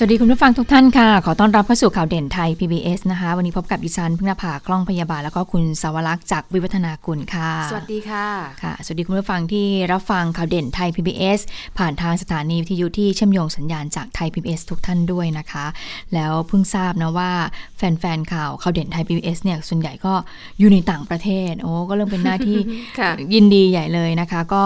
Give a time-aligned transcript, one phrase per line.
[0.00, 8.26] สวัสดีคุณผู้ฟังทุกท่านค่ะ ขอต้อนรับเข้าสู่ข่าวเด่นไทย PBS นะคะ วันนี้พบกับดิฉันพึ่งนภากล้องพยาบาลแล้วก็คุณสาวรักษ์จากวิวัฒนากุลค่ะ สวัสดีค่ะ
[8.62, 11.40] ค่ะ สวัสดีคุณผู้ฟังที่รับฟังข่าวเด่นไทย PBS
[11.78, 15.66] ผ่านทางสถานีวิทยุที่เชื่อมโยงสัญญาณจากไทย PBS ทุกท่านด้วยนะคะ
[16.14, 17.30] แล้วเพิ่งทราบนะว่า
[17.76, 20.14] แฟนๆข่าวข่าวเด่นไทย PBS เนี่ยส่วนใหญ่ก็
[20.58, 22.58] อยู่ในต่างประเทศโอ้ก็เริ่มเป็นหน้าที่
[22.98, 24.64] ค่ะยินดีใหญ่เลยนะคะ ก็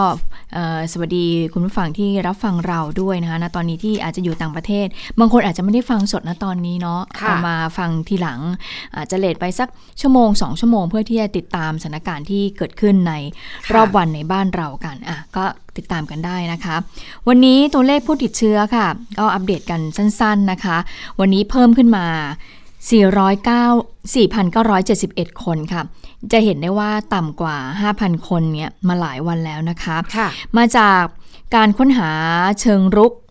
[0.55, 4.87] เอ่อสวัสดีคุณผู้ฟังที่รับฟังเราด้วยนะคะณตอนนี้ที่อาจจะอยู่ต่างประเทศ
[5.23, 8.41] บางคนอาจจะไม่ได้ฟังสดณตอนนี้เนาะค่ะเอามาฟังทีหลัง
[8.97, 9.69] อาจจะเลทไปสัก
[10.01, 13.13] ชั่วโมงสองชั่วโมง เพื่อที่จะติดตามสถานการณ์ที่เกิดขึ้นใน
[13.75, 15.45] รอบวันในบ้านเรากันอะก็
[15.77, 16.77] ติดตามกันได้นะคะ
[17.29, 18.87] วันนี้ตัวเลขผู้ติดเชื้อค่ะ
[19.19, 20.77] ก็อัปเดตกันสั้น ๆนะคะ
[21.21, 22.07] วันนี้เพิ่มขึ้นมา
[22.93, 25.83] 409 4,971 คนค่ะ
[26.33, 27.57] จะเห็นได้ว่าต่ำกว่า
[27.93, 31.03] 5,000 คนเนี่ยมาหลายวันแล้วนะคะค่ะมาจาก
[31.55, 32.11] การค้นหา
[32.61, 33.22] เชิงรุกเอ่อ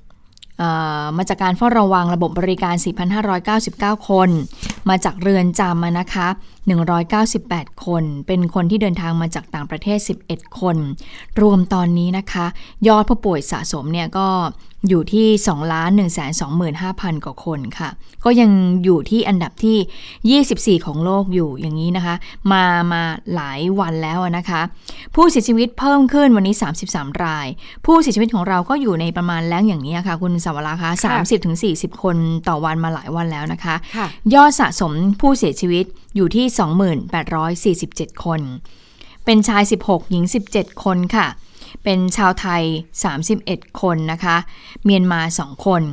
[1.17, 2.75] มาจากการเฝ้าระวังระบบบริการ
[3.41, 4.29] 4,599 คน
[4.89, 6.27] มาจากเรือนจำนะคะ
[6.69, 10.77] 198 คน เป็นคนที่เดินทางมาจากต่างประเทศ 11 คน
[11.41, 12.45] รวมตอนนี้นะคะ
[12.87, 14.27] ยอดผู้ป่วยสะสมเนี่ยก็
[14.89, 15.81] อยู่ที่ 2 1 2 5
[16.41, 16.41] 0
[16.81, 17.89] 0 0 กว่าคนค่ะ
[18.25, 18.51] ก็ยัง
[18.83, 22.15] อยู่ที่อันดับที่ 24 ของโลกอยู่อย่างนี้นะคะ
[22.51, 23.01] มามา
[23.35, 24.61] หลายวันแล้วอะนะคะ
[25.15, 26.55] ผู้เสียชีวิตเพิ่มขึ้นวันนี้
[26.87, 27.47] 33 ราย
[27.85, 31.15] ผู้เสียชีวิตของเราก็อยู่ในประมาณแล้งอย่างนี้ค่ะ คุณสาวราคะค่ะ
[31.61, 32.15] 30-40 คน
[32.47, 36.45] ต่อวันมาหลายวันแล้วนะคะค่ะยอดสะสมผู้เสียชีวิต อยู่ที่
[37.75, 38.41] 2847 คน
[39.25, 40.23] เป็นชาย 16 หญิง
[40.53, 41.27] 17 คนค่ะ
[41.83, 42.63] เป็นชาวไทย
[43.21, 44.37] 31 คนนะคะ
[44.85, 45.83] เมียนมา 2 คน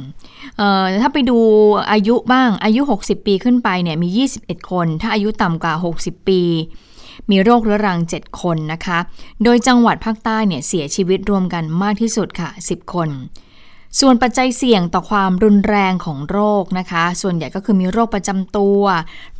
[0.56, 1.38] เอ่อถ้าไปดู
[1.92, 4.08] อายุบ้างอายุ 60 ปีขึ้นไปเนี่ยมี
[4.38, 6.40] 21 คน ถ้าอายุต่ำกว่า 60 ปี
[7.30, 8.98] มีโรคเรื้อรัง 7 คนนะคะ
[9.44, 13.08] โดยจังหวัดภาคใต้เนี่ยเสียชีวิตรวมกันมากที่สุดค่ะ 10 คน
[14.00, 18.82] ส่วนปัจจัยเสี่ยงต่อความรุนแรงของโรคนะคะ ส่วนใหญ่ก็คือมีโรคประจำตัว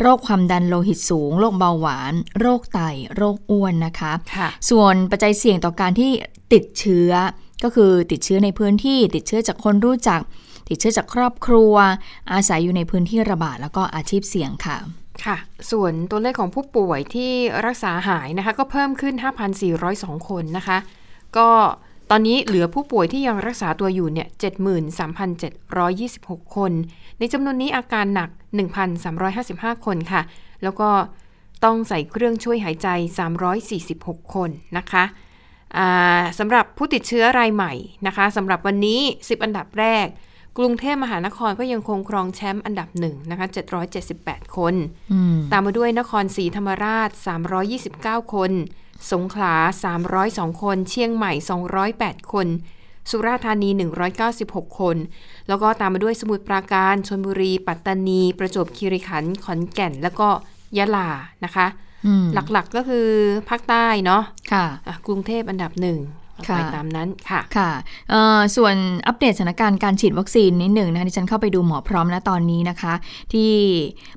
[0.01, 2.81] โรคความดันโลหิตสูง โรคเบาหวาน โรคไต
[3.17, 6.11] โรคอ้วนนะคะค่ะส่วนปัจจัยเสี่ยงต่อการที่
[6.53, 7.11] ติดเชื้อ
[7.65, 10.21] ก็คือติดเชื้อในพื้นที่ ติดเชื้อจากคนรู้จัก
[10.69, 11.75] ติดเชื้อจากครอบครัว
[12.33, 14.77] อาศัยอยู่ในพื้นที่ระบาดแล้วก็อาชีพเสี่ยงค่ะ
[15.25, 15.37] ค่ะ
[15.71, 17.33] ส่วนตัวเลขของผู้ป่วยที่
[17.67, 19.15] รักษาหายนะคะ ก็เพิ่มขึ้น
[19.71, 20.79] 5,402 คนนะคะ
[21.39, 21.49] ก็
[22.11, 24.29] ตอนนี้เหลือผู้ป่วยที่ยังรักษาตัวอยู่เนี่ย
[25.21, 26.73] 73,726 คน
[27.19, 28.31] ในจำนวนนี้อาการหนัก
[29.07, 30.23] 1,355 คนค่ะ
[30.63, 30.89] แล้วก็
[31.65, 32.89] ต้องใส่เครื่องช่วยหายใจ
[33.63, 35.05] 346 คนนะคะ
[35.77, 37.73] อ่าสำหรับผู้ติดเชื้อรายใหม่
[38.07, 40.07] นะคะสำหรับวันนี้ 10 อันดับแรก
[40.59, 43.47] กรุงเทพมหานครก็ยังคงครองแชมป์อันดับหนึ่งนะคะ
[44.01, 44.75] 778 คน
[45.13, 47.11] อืมตามมาด้วยนครศรีธรรมราช
[48.27, 48.53] 329 คน
[49.13, 49.55] สงขลา
[50.09, 51.33] 302 คน เชียงใหม่
[51.83, 52.47] 208 คน
[53.11, 53.71] สุราษฎร์ธานี
[54.25, 54.97] 196 คน
[55.49, 60.29] แล้วก็ตามมาด้วยสมุทรปราการชนบุรี ปัตตานี ประจวบคีรีขันธ์ ขอนแก่น แล้วก็
[60.79, 61.09] ยะลา
[61.45, 61.67] นะคะ
[62.07, 63.09] อืมหลักๆก็คือ
[63.49, 64.23] ภาคใต้เนาะ
[64.53, 67.71] ค่ะอะกรุงเทพอันดับหนึ่งค่ะ ไปตามนั้นค่ะค่ะ
[68.11, 68.75] เอ่อส่วน
[69.07, 72.95] อัปเดตสถานการณ์การฉีดวัคซีนนิดหนึ่งนะคะที่ฉันเข้าไปดูหมอพร้อมนะตอนนี้นะคะ
[73.33, 73.51] ที่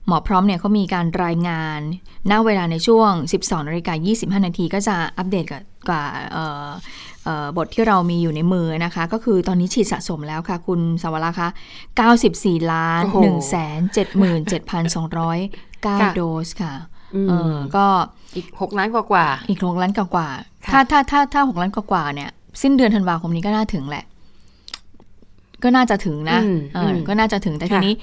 [0.07, 1.79] หมอพร้อมเนี่ยเขามีการรายงาน
[2.31, 3.11] ณเวลาในช่วง
[3.41, 3.93] 12นาฬิกา
[4.39, 6.67] 25 นาทีก็จะอัปเดตกับกับเอ่อ
[7.23, 11.47] เอ่อบทที่เรามีอยู่ในมือนะคะ ก็คือตอนนี้ฉีดสะสมแล้วค่ะ คุณสาวราคะ
[12.09, 16.73] 94 ล้านโอ้โห1 7 7 2ค่ะ0 9 โดสค่ะ
[17.15, 17.85] อืมเออก็
[18.35, 20.27] อีก 6 ล้านกว่าอีกหกล้านกว่าๆค่ะ
[20.73, 22.29] ถ้าถ้าถ้าถ้าหกล้านกว่าเนี่ย
[22.61, 24.05] สิ้นเดือนธันวาคมนี้ก็น่าถึงแหละ
[25.63, 26.39] ก็น่าจะถึงนะ
[26.75, 27.93] เออก็น่าจะถึงแต่ทีนี้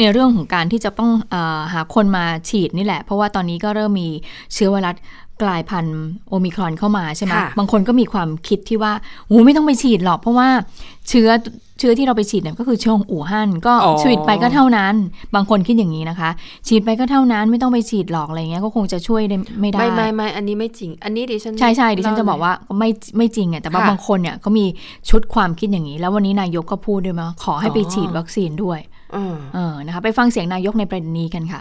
[0.00, 1.36] ในเรื่องของการที่จะต้องอ
[1.72, 4.08] หาคนมาฉีดนี่แหละ เพราะว่าตอนนี้ก็เริ่มมี
[4.54, 4.96] เชื้อไวรัส
[5.42, 8.92] กลายพันธุ์โอมิครอนเข้ามาใช่ไหมค่ะบางคนก็มีความคิดที่ว่า
[9.26, 10.48] โอ้ไม่ต้องไปฉีดหรอกเพราะว่า
[11.08, 11.28] เชื้อ
[11.78, 14.94] เชื้อที่เราไปฉีดเนี่ยก็คือเชื้อของอู่ฮั่นก็อ๋อฉีดไปก็เท่านั้น
[15.34, 16.30] บางคนคิดอย่างนี้นะคะ
[16.68, 24.66] ฉีดไปก็เท่านั้นไม่ต้องไปฉีดหรอกอะไรเงี้ยก็คงจะช่วยได้ไม่ๆได้ไม่ไม่ไม่อันนี้ไม่จริง อันนี้ดิฉันใช่ใช่ดิฉันจะเล่บอกว่าไม่ไม่จริงอะแต่ว่าค่ะบางคนเนี่ยเขามี
[25.10, 28.78] ชุดความคิดอย่างนี้ แล้ววันนี้นายกก็พูดด้วยมาขอให้ไปอ๋อฉีดวัคซีนด้วย
[29.12, 31.60] เออเออนะคะไปฟังเสียงนายกในประเด็นนี้กันค่ะ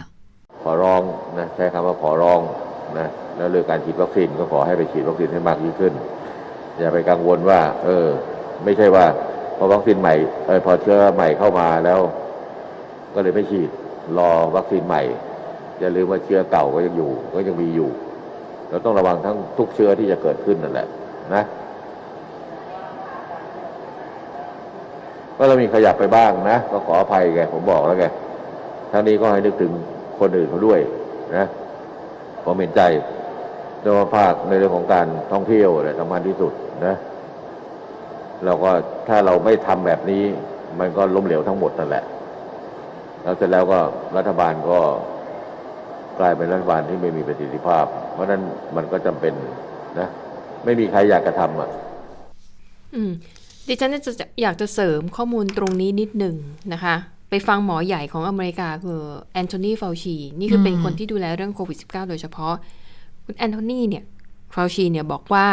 [0.64, 1.02] ขอร้อง
[1.38, 2.40] นะใช้คำว่าขอร้อง
[2.98, 3.08] นะ
[3.38, 5.94] แล้วเรื่องการฉีดวัคซีนก็ขอให้ไปฉีดวัคซีนให้มากยิ่งขึ้น
[6.78, 8.06] อย่าไปกังวลว่า เออ
[8.64, 9.06] ไม่ใช่ว่า
[9.58, 10.16] พอวัคซีนใหม่
[10.48, 12.00] เออพอเชื้อใหม่เข้ามาแล้ว
[13.14, 13.70] ก็เลยไม่ฉีด
[14.18, 15.02] รอวัคซีนใหม่
[15.80, 17.90] อย่าลืมว่าเชื้อเก่าก็ยังอยู่ ก็ยังมีอยู่
[18.70, 20.88] เราต้องระวังทั้งทุกเชื้อที่จะเกิดขึ้นนั่นแหละ
[21.36, 21.44] นะ
[25.38, 28.04] ก็เรามีขยับไปบ้างนะก็ขออภัยแกผมบอกแล้วแก
[28.92, 29.72] ทั้งนี้ก็ให้นึกถึง
[30.20, 30.80] คนอื่นเขาด้วย
[31.36, 31.46] นะ
[32.46, 32.82] ผมเห็นใจ
[33.82, 36.54] โดยเฉพาะภาคในเรื่องของการท่องเที่ยวเนี่ยสำคัญที่สุด
[36.86, 36.96] นะ
[38.46, 38.72] เราก็
[39.08, 40.24] ถ้าเราไม่ทำแบบนี้
[40.80, 42.04] มันก็ล้มเหลวทั้งหมดนั่นแหละ
[43.24, 43.80] แล้วเสร็จแล้วก็
[44.18, 44.80] รัฐบาลก็
[46.20, 48.42] กลายเป็นรัฐบาลที่ไม่มีประสิทธิภาพ เพราะฉะนั้น
[48.76, 49.34] มันก็จำเป็น
[50.00, 50.08] นะ
[50.66, 51.70] ไม่มีใครอยากกระทำอะ
[52.96, 53.12] อืม
[53.68, 56.36] ดิฉันจะอยากจะเสริมข้อมูลตรงนี้นิดหนึ่ง
[56.74, 56.96] นะคะ
[57.30, 59.02] ไปฟังหมอใหญ่ของอเมริกาคือ
[59.34, 62.54] แอนโทนีฟาวชีนี่คือเป็นอืมคนที่ดูแลเรื่องโควิด -19 โดยเฉพาะ
[63.26, 64.04] คุณแอนโทนีเนี่ย
[64.54, 65.48] ฟาวชีเนี่ยบอกว่า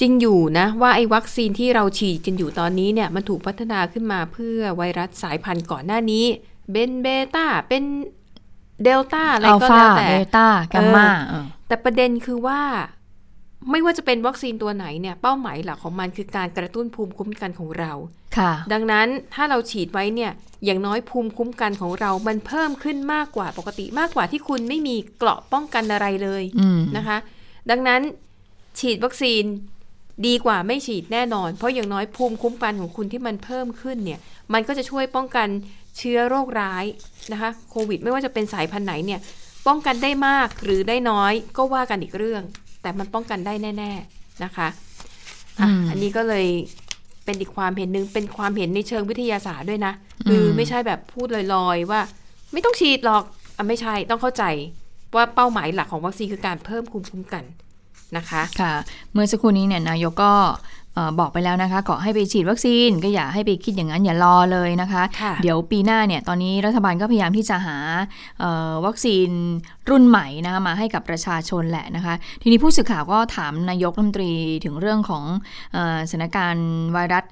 [0.00, 6.24] จริงอยู่นะว่าไอ้วัคซีนที่เราฉีดกันอยู่ตอนนี้เนี่ยมันถูกพัฒนาขึ้นมาเพื่อไวรัสสายพันธุ์ก่อนหน้านี้
[6.70, 7.82] เป็นเบต้าเป็น
[8.84, 11.06] เดลต้าอะไรอัลฟาก็แล้วแต่เบต้าแกมมา
[11.66, 12.60] แต่ประเด็นคือว่า
[13.70, 17.92] ไม่ว่าจะเป็นวัคซีนตัวไหนเนี่ยเป้าหมายหลักของมันคือการกระตุ้นภูมิคุ้มกันของเรา
[18.36, 20.32] ค่ะ ดังนั้นถ้าเราฉีดไว้เนี่ย
[20.64, 27.18] อย่างน้อยภูมิคุ้มกันของเรา มันเพิ่มขึ้นมากกว่าปกติมากกว่าที่คุณไม่มีเกราะป้องกันอะไรเลยอืมนะคะ
[27.70, 28.00] ดังนั้น
[28.78, 29.44] ฉีดวัคซีน
[30.26, 34.20] ดีกว่าไม่ฉีดแน่นอน เพราะอย่างน้อยภูมิคุ้มกันของคุณที่มันเพิ่มขึ้นเนี่ย
[34.52, 35.48] มันก็จะช่วยป้องกัน
[35.98, 36.84] เชื้อโรคร้าย
[37.32, 39.20] นะคะโควิด ไม่ว่าจะเป็นสายพันธุ์ไหนเนี่ย
[39.66, 42.42] ป้องกันได้มากหรือได้น้อยก็ว่ากันอีกเรื่อง
[42.84, 44.68] แต่มันป้องกันได้แน่ ๆนะคะ
[45.60, 46.46] อะอืมอันนี้ก็เลย
[47.24, 49.92] เป็นอีกความเห็นหนึ่งเป็นความเห็นในเชิงวิทยาศาสตร์ด้วยนะ
[50.28, 52.00] คือมไม่ใช่แบบพูดลอยๆว่า
[52.52, 53.22] ไม่ต้องฉีดหรอก
[53.56, 54.44] อะไม่ใช่ต้องเข้าใจ
[55.14, 57.44] ว่าเป้าหมายหลักของวัคซีนคือการเพิ่มภูมิคุ้มกัน
[58.16, 58.72] นะคะ ค่ะ
[59.12, 60.83] เมื่อสักครู่นี้เนี่ยนายกก็เอ่อ
[61.18, 67.76] บอกไปแล้วนะคะขอให้ไปฉีดวัคซีนก็อย่าให้ไปคิดอย่างนั้นอย่ารอเลยนะคะค่ะเดี๋ยวปีหน้าเนี่ยตอนนี้รัฐบาลก็พยายามที่จะหา
[68.40, 69.28] เอ่อวัคซีน
[69.90, 74.32] รุ่นใหม่นะคะมาให้กับประชาชนแหละนะคะ ทีนี้ผู้สื่อข่าวก็ถามนายกรัฐมนตรี
[74.64, 75.24] ถึงเรื่องของ
[75.72, 77.24] เออสถานการณ์ไวรัส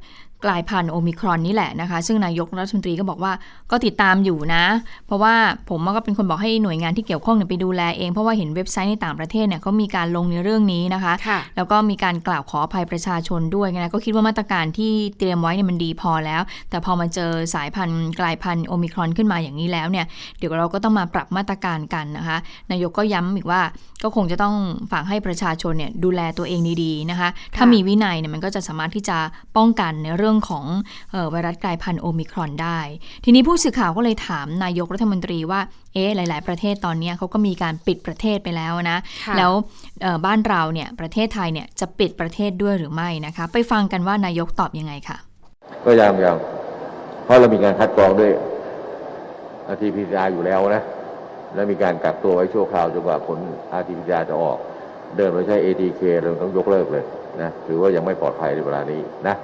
[0.44, 3.32] กลายพันธุ์โอมิครอนนี่แหละนะคะ ซึ่งนายกรัฐมนตรีก็บอกว่า
[3.70, 4.64] ก็ติดตามอยู่นะ
[5.06, 5.34] เพราะว่า
[5.68, 20.06] ผมก็เป็นคนบอกให้หน่วยงานที่เกี่ยวข้องเนี่ยไปดูแลเอง เพราะว่าเห็นเว็บไซต์ในต่างประเทศเนี่ยเขามีการลงในเรื่องนี้นะคะค่ะแล้วก็มีการกล่าวขออภัยประชาชนด้วยนะก็คิดว่ามาตรการที่เตรียมไว้เนี่ยมันดีพอแล้ว แต่พอมาเจอสายพันธุ์กลายพันธุ์โอมิครอนขึ้นมาอย่างนี้แล้วเนี่ย
[20.38, 22.38] เดี๋ยวเราก็ต้องมาปรับมาตรการกันนะคะ
[22.70, 23.60] นายกก็ย้ำอีกว่า
[24.02, 24.54] ก็คงจะต้อง
[24.92, 29.18] ฝากให้ประชาชนเนี่ยดูแลตัวเองดีๆนะคะ ถ้ามีวินัยเนี่ยมันก็จะสามารถที่จะ
[29.56, 30.64] ป้องกันในเรื่องของ
[31.12, 32.78] เอ่อไวรัสกลายพันธุ์โอมิครอนได้
[33.24, 35.60] ทีนี้ผู้สื่อข่าวก็เลยถามนายกรัฐมนตรีว่า
[35.94, 39.52] เอ๊ะหลาย ๆ ประเทศตอนเนี้ยเขาก็มีการปิดประเทศไปแล้วนะค่ะแล้ว
[40.02, 45.16] เอ่อบ้านเราเนี่ยประเทศไทยเนี่ยจะปิดประเทศด้วยหรือไม่นะคะ ไปฟังกันว่านายกตอบยังไงค่ะ
[45.84, 46.36] ก็ยังยัง
[47.24, 48.32] เพราะเรามีการคัดกรองด้วย
[49.72, 50.82] RT-PCR อยู่แล้วนะ
[51.54, 53.38] แล้วมีการกักตัวไว้ชั่วคราวจนกว่าผล
[53.80, 54.58] RT-PCR จะออก
[55.16, 57.04] เดินไปใช้ ATK เราต้องยกเลิกเลย
[57.42, 59.36] นะถือว่ายังไม่ปลอดภัยในเวลานี้นะ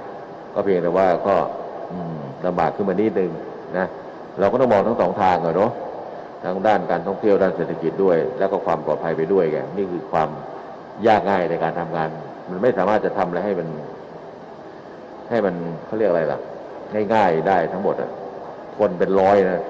[0.53, 1.35] ก็เพียงแต่ว่าก็
[2.45, 3.31] ลำบากขึ้นมานิดนึง
[3.77, 3.87] นะ
[4.39, 5.71] เราก็ต้องมองทั้งสองทางอะเนาะ
[6.43, 10.29] ทั้งด้านการท่องเที่ยวด้านเศรษฐกิจด้วย แล้วก็ความปลอดภัยไปด้วยไงนี่คือความ
[11.07, 12.09] ยากง่ายในการทำงาน
[12.49, 13.67] มันไม่สามารถจะทำอะไรให้มัน
[15.29, 15.55] ให้มัน
[15.85, 16.39] เขาเรียกอะไรล่ะ
[17.13, 18.11] ง่ายๆได้ทั้งหมดอะ
[18.77, 19.63] คนเป็นร้อยนะ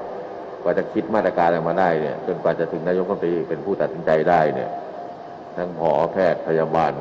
[0.63, 4.69] กว่าจะคิดมาตรการออกมาได้เนี่ยจนกว่าจะถึงนายกรัฐมนตรีเป็นผู้ตัดสินใจได้เนี่ย
[5.57, 6.93] ทั้งหมอแพทย์พยาบาล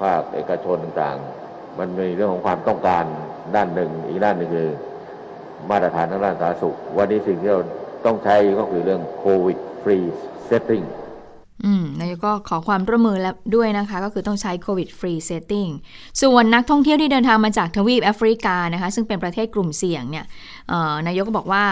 [0.00, 1.43] ภาคเอกชนต่างๆ
[1.78, 3.04] มันมีเรื่องของความต้องการ
[3.54, 4.68] ด้านหนึ่ง อีกด้านหนึ่งคือ
[5.70, 7.62] มาตรฐานทางด้านสาธารณสุข วันนี้สิ่งที่เรา
[8.06, 9.98] ต้องใช้ก็คือเรื่องโควิดฟรี
[10.46, 10.82] setting
[11.64, 15.66] อืมนายกก็ขอความร่วมมือแล้วด้วยนะคะ ก็คือต้องใช้โควิด free setting
[16.22, 20.24] ส่วนนักท่องเที่ยวที่เดินทางมาจากทวีปแอฟริกานะคะ ซึ่งเป็นประเทศกลุ่มเสี่ยงเนี่ย
[21.06, 21.64] นายกก็บอกว่า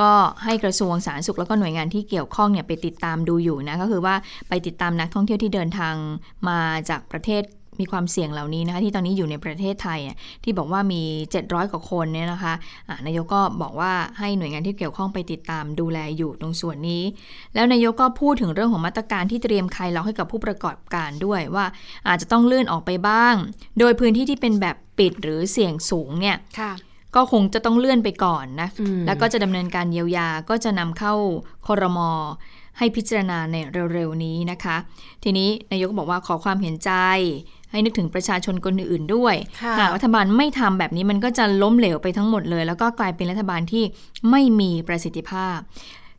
[0.00, 0.12] ก็
[0.44, 4.14] ให้กระทรวงสาธารณสุขแล้วก็หน่วยงานที่เกี่ยวข้องเนี่ยไปติดตามดูอยู่นะก็คือว่า
[4.48, 5.94] ไปติดตามนักท่องเที่ยวที่เดินทาง
[6.48, 6.60] มา
[6.90, 7.42] จากประเทศ
[7.80, 11.02] มีความเสี่ยงเหล่านี้นะคะที่ตอนนี้อยู่ในประเทศไทยอะที่บอกว่ามี
[11.36, 12.54] 700 กว่าคนเนี่ยนะคะ
[12.88, 17.02] อ่านายกก็บอกว่าให้หน่วยงานที่เกี่ยวข้องไปติดตามดูแลอยู่ตรงส่วนนี้
[17.54, 21.64] แล้วนายกก็พูดถึงเรื่องของมาตรการที่เตรียมคลายล็อกให้กับผู้ประกอบการด้วยว่า
[22.08, 23.34] อาจจะต้องเลื่อนออกไปบ้าง
[23.78, 26.72] โดยพื้นที่ที่เป็นแบบปิดหรือเสี่ยงสูงเนี่ยค่ะ
[27.14, 31.14] ก็คงจะต้องเลื่อนไปก่อนนะอืมแล้วก็จะดำเนินการเยียวยาก็จะนำเข้า
[31.66, 32.10] คอรมอ
[32.78, 33.56] ให้พิจารณาใน
[33.94, 34.76] เร็วๆนี้นะคะ
[35.24, 36.92] ทีนี้นายกบอกว่าขอความเห็นใจ
[37.70, 43.84] ให้นึกถึงประชาชนคนอื่นๆด้วยค่ะหากรัฐบาลไม่ทำแบบนี้มันก็จะล้มเหลวไปทั้งหมดเลย แล้วก็กลายเป็นรัฐบาลที่
[44.30, 45.58] ไม่มีประสิทธิภาพ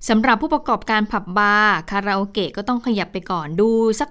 [0.10, 4.10] สำหรับผู้ประกอบการผับบาร์คาราโอเกะก็ต้องขยับไปก่อนดูสัก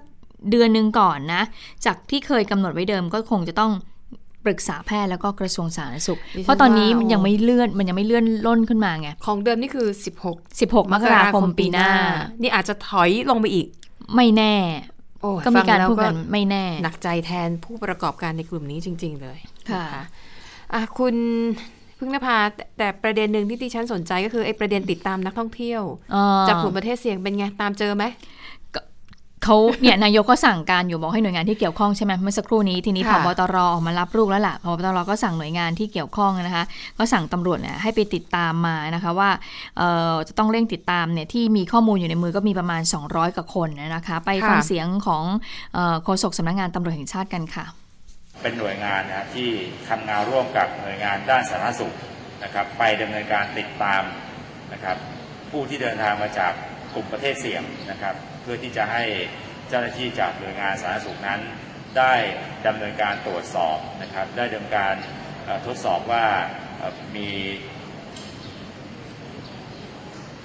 [0.49, 1.41] เดือนหนึ่งก่อนนะ
[1.85, 3.71] จากที่เคยกำหนดไว้เดิมก็คงจะต้อง
[4.45, 9.87] ปรึกษาแพทย์แล้วก็กระทรวงสาธารณสุขดิฉันเพราะตอนนี้มันว่ายังไม่เลื่อนมันยังไม่เลื่อนล่นขึ้นมาไง ของเดิมนี่คือ
[10.23, 11.89] 16 16 มกราคมปีหน้า
[12.41, 13.67] นี่อาจจะถอยลงไปอีก
[14.15, 14.96] ไม่แน่โอ้ย
[15.45, 19.37] ก็มีการฟังแล้วพูดกันไม่แน่ หนักใจแทนผู้ประกอบการในกลุ่มนี้จริง ๆ เลย
[19.71, 19.97] ค่ะน
[20.73, 21.15] อะคุณ
[21.99, 25.81] พึ่งนภาแต่แต่ประเด็นหนึ่งที่ดิฉันสนใจก็คือไอ้ประเด็นติดตามนักท่องเที่ยว
[26.11, 28.03] เอ่อจากกลุ่มประเทศเสี่ยงเป็นไง ตามเจอไหม
[29.47, 36.63] เขาเนี่ยนายกก็สั่งการอยู่บอกให้หน่วยงานที่เกี่ยวข้องใช่ไหมเมื่อสักครู่นี้ทีนี้พค่ะบตรออกมารับลูกแล้วล่ะพบตรก็สั่งหน่วยงานที่เกี่ยวข้องนะคะ
[36.97, 39.29] ก็สั่งตำรวจเนี่ยให้ไปติดตามมานะคะว่า
[39.77, 45.23] เอ่อจะต้องเร่งติดตามเนี่ยที่มีข้อมูลอยู่ในมือก็มีประมาณ 200กว่าคนนะคะ ไปฟังเสียงของ
[45.73, 47.65] เอ่อโฆษกสำนักงานตำรวจแห่งชาติกันค่ะ
[48.41, 49.49] เป็นหน่วยงานนะที่
[49.89, 51.93] ทำงานร่วมกับหน่วยงานด้านสาธารณสุข
[52.43, 54.03] นะครับ ไปดำเนินการติดตาม
[54.73, 54.97] นะครับ
[55.51, 56.51] ผู้ที่เดินทางมาจาก
[56.93, 57.61] กลุ่มประเทศเสี่ยง
[57.91, 59.03] นะครับเพื่อที่จะให้
[59.69, 61.39] เจ้าหน้าที่จากหน่วยงานสาธารณสุขนั้น
[61.97, 62.13] ได้
[62.67, 64.95] ดำเนินการตรวจสอบนะครับ ได้ดำเนินการ
[65.45, 66.25] เอ่อทดสอบว่า
[66.77, 67.29] เอ่อมี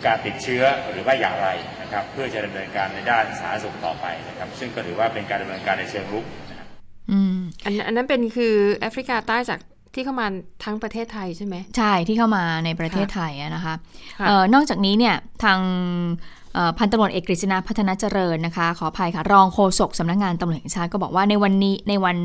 [0.06, 1.48] การติดเชื้อหรือว่าอย่างไร
[1.82, 6.68] นะครับเพื่อจะดำเนินการในด้านสาธารณสุขต่อไปนะครับ ซึ่งก็ถือว่าเป็นการดำเนินการในเชิงรุกนะครับ
[7.10, 9.60] อืมอันอันนั้นเป็นคือแอฟริกาใต้จาก
[9.94, 10.26] ที่เข้ามา
[10.64, 13.74] ทั้งประเทศไทยใช่ไหมใช่ที่เข้ามาในประเทศไทยอะนะคะ
[14.18, 15.70] ค่ะเออนอกจากนี้เนี่ยทางเอ่
[16.18, 16.41] อ
[16.78, 22.16] พันตำรวจเอกกฤษณะพัฒนาเจริญนะคะ ขออภัยค่ะ รองโฆษกสำนักงานตำรวจแห่งชาติก็บอกว่าในวันนี้ในวัน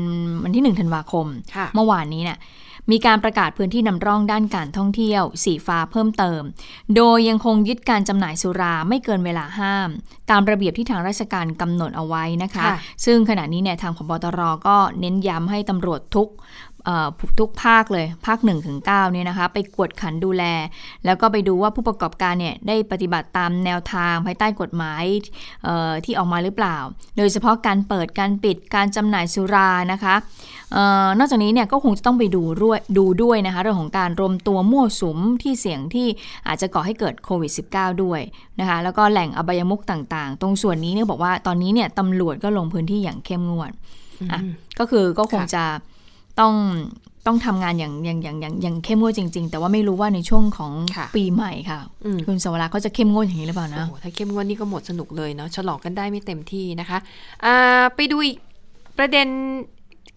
[0.44, 2.38] วันที่1ธันวาคมค่ะเมื่อวานนี้เนี่ย
[2.92, 6.42] มีการประกาศพื้นที่นำร่องด้านการท่องเที่ยว สีฟ้าเพิ่มเติม
[6.96, 9.88] โดยยังคงยึดการจำหน่ายสุราไม่เกินเวลาห้าม
[10.30, 16.67] ตามระเบียบที่ทางราชการกำหนดเอาไว้นะคะค่ะซึ่งขณะนี้เนี่ยทางพบตรก็เน้นย้ำให้ตำรวจทุกเอ่อ
[17.40, 20.44] ทุกภาคเลยภาค1ถึง9เนี่ยนะคะ ไปกวดขันดูแล
[21.04, 25.04] แล้วก็ไปดูว่าผู้ประกอบการเนี่ยได้ปฏิบัติตามแนวทางภายใต้กฎหมาย
[25.64, 26.76] เอ่อที่ออกมาหรือเปล่า
[27.16, 30.14] โดยเฉพาะการเปิดการปิดการจำหน่ายสุรานะคะ
[30.72, 36.08] เออนอกจากนี้เนี่ยก็คงจะต้องไปดูด้วยดูด้วยนะคะเรื่องของการรวมตัวมั่วสุมที่เสี่ยงที่
[36.46, 38.20] อาจจะก่อให้เกิดโควิด -19 ด้วย
[38.60, 43.70] นะคะแล้วก็แหล่งอบายมุกต่างๆ ตรงส่วนนี้เนี่ยบอกว่าตอนนี้เนี่ยตำรวจก็ลงพื้นที่อย่างเข้มงวด
[44.32, 44.40] อะ
[44.78, 45.64] ก็คือก็คงค่ะจะ
[46.40, 46.54] ต้อง
[47.26, 56.98] ต้องทำงานอย่างอย่างอย่างอย่างอย่างเข้มงวดจริง ๆ แต่ว่าไม่รู้ว่าในช่วงของค่ะปีใหม่ค่ะอืมคุณสวราเขาจะเข้มงวดอย่างนี้หรือเปล่าโอ้นะโหถ้าเข้มงวดนี่ก็หมดสนุกเลยเนาะฉลองกันได้ไม่เต็มที่นะคะ
[57.44, 58.36] อ่าไปดูอีก
[58.98, 59.26] ประเด็น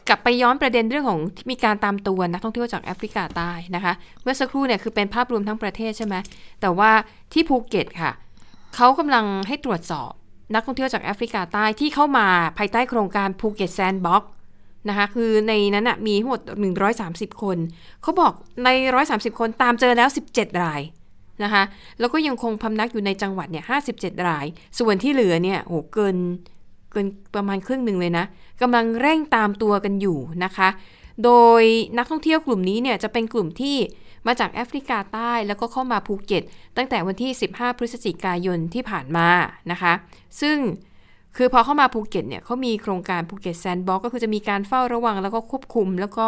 [0.09, 6.15] กลับไปย้อนประเด็นเรื่องของที่มีการตามตัวนักท่องเที่ยวจากแอฟริกาใต้นะคะ เมื่อสักครู่เนี่ยคือเป็นภาพรวมทั้งประเทศใช่ไหม
[6.61, 6.91] แต่ว่า
[7.33, 8.11] ที่ภูเก็ตค่ะ
[8.75, 10.11] เขากำลังให้ตรวจสอบ
[10.53, 14.23] นักท่องเที่ยวจากแอฟริกาใต้ที่เข้ามาภายใต้โครงการภูเก็ต sandbox
[14.89, 16.41] นะคะคือในนั้นนะมีทั้งหมด
[16.91, 17.57] 130 คน
[18.01, 18.33] เขาบอก
[18.63, 18.69] ใน
[19.05, 20.81] 130 คนตามเจอแล้ว 17 ราย
[21.43, 21.63] นะคะ
[21.99, 24.45] แล้วก็ยังคงพำนักอยู่ในจังหวัดเนี่ย57 ราย
[24.79, 26.17] ส่วนที่เหลือเนี่ยโหเกิน
[26.91, 28.25] เกินประมาณครึ่งหนึ่งเลยนะ
[28.61, 30.69] กำลังเร่งตามตัวกันอยู่นะคะ
[31.23, 31.63] โดย
[31.97, 33.77] นักท่องเที่ยวกลุ่มนี้เนี่ยจะเป็นกลุ่มที่
[34.27, 36.43] มาจากแอฟริกาใต้แล้วก็เข้ามาภูเก็ต
[36.77, 39.27] ตั้งแต่วันที่ 15 พฤศจิกายนที่ผ่านมา
[39.71, 39.93] นะคะ
[40.41, 40.57] ซึ่ง
[41.35, 46.27] คือพอเข้ามาภูเก็ตเนี่ยเขามีโครงการภูเก็ต sandbox ก็คือจะมีการเฝ้าระวังแล้วก็ควบคุม แล้วก็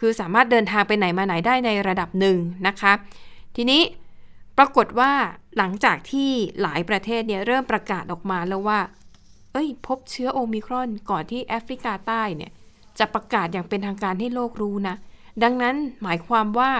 [0.00, 2.92] คือสามารถเดินทางไปไหนมาไหนได้ในระดับหนึ่งนะคะ
[3.56, 3.82] ทีนี้
[4.58, 5.12] ปรากฏว่า
[5.56, 6.30] หลังจากที่
[6.62, 8.80] หลายประเทศเนี่ยเริ่มประกาศออกมาแล้วว่า
[9.52, 12.50] เอ้ย พบเชื้อโอมิครอนก่อนที่แอฟริกาใต้เนี่ย
[12.98, 14.96] จะประกาศอย่างเป็นทางการให้โลกรู้นะ
[15.42, 16.70] ดังนั้นหมายความว่า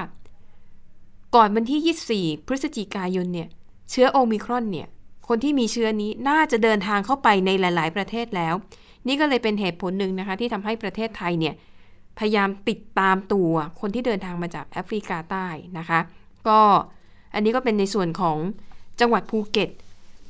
[1.35, 3.49] ก่อนวันที่ 24 พฤศจิกายนเนี่ย
[3.91, 4.89] เชื้อโอมิครอนเนี่ย
[5.33, 8.55] คนที่มีเชื้อนี้น่าจะเดินทางเข้าไปในหลาย ๆ ประเทศแล้ว
[9.07, 11.55] นี่ก็เลยเป็นเหตุผลหนึ่งนะคะ ที่ทำให้ประเทศไทยเนี่ย
[12.19, 15.47] พยายามติดตามตัวคนที่เดินทางมาจากแอฟริกาใต้
[15.79, 16.01] นะคะ
[16.49, 16.61] ก็
[17.35, 18.37] อันนี้ก็เป็นในส่วนของ
[19.01, 19.71] จังหวัดภูเก็ต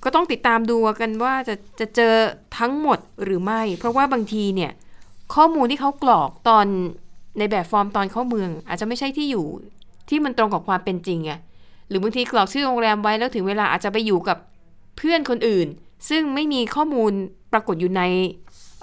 [0.04, 2.14] ก็ต้องติดตามดูกันว่าจะจะเจอ
[2.58, 4.72] ทั้งหมดหรือไม่ เพราะว่าบางทีเนี่ย
[5.34, 6.66] ข้อมูลที่เขากรอกตอน
[7.38, 9.46] ในแบบฟอร์มตอนเข้าเมือง อาจจะไม่ใช่ที่อยู่
[10.08, 11.32] ที่มันตรงกับความเป็นจริงไง
[11.88, 14.38] หรือบางทีกรอกชื่อโรงแรมไว้แล้วถึงเวลาอาจจะไปอยู่กับ
[15.00, 15.68] เพื่อนคนอื่น
[16.08, 17.12] ซึ่งไม่มีข้อมูล
[17.52, 18.02] ปรากฏอยู่ใน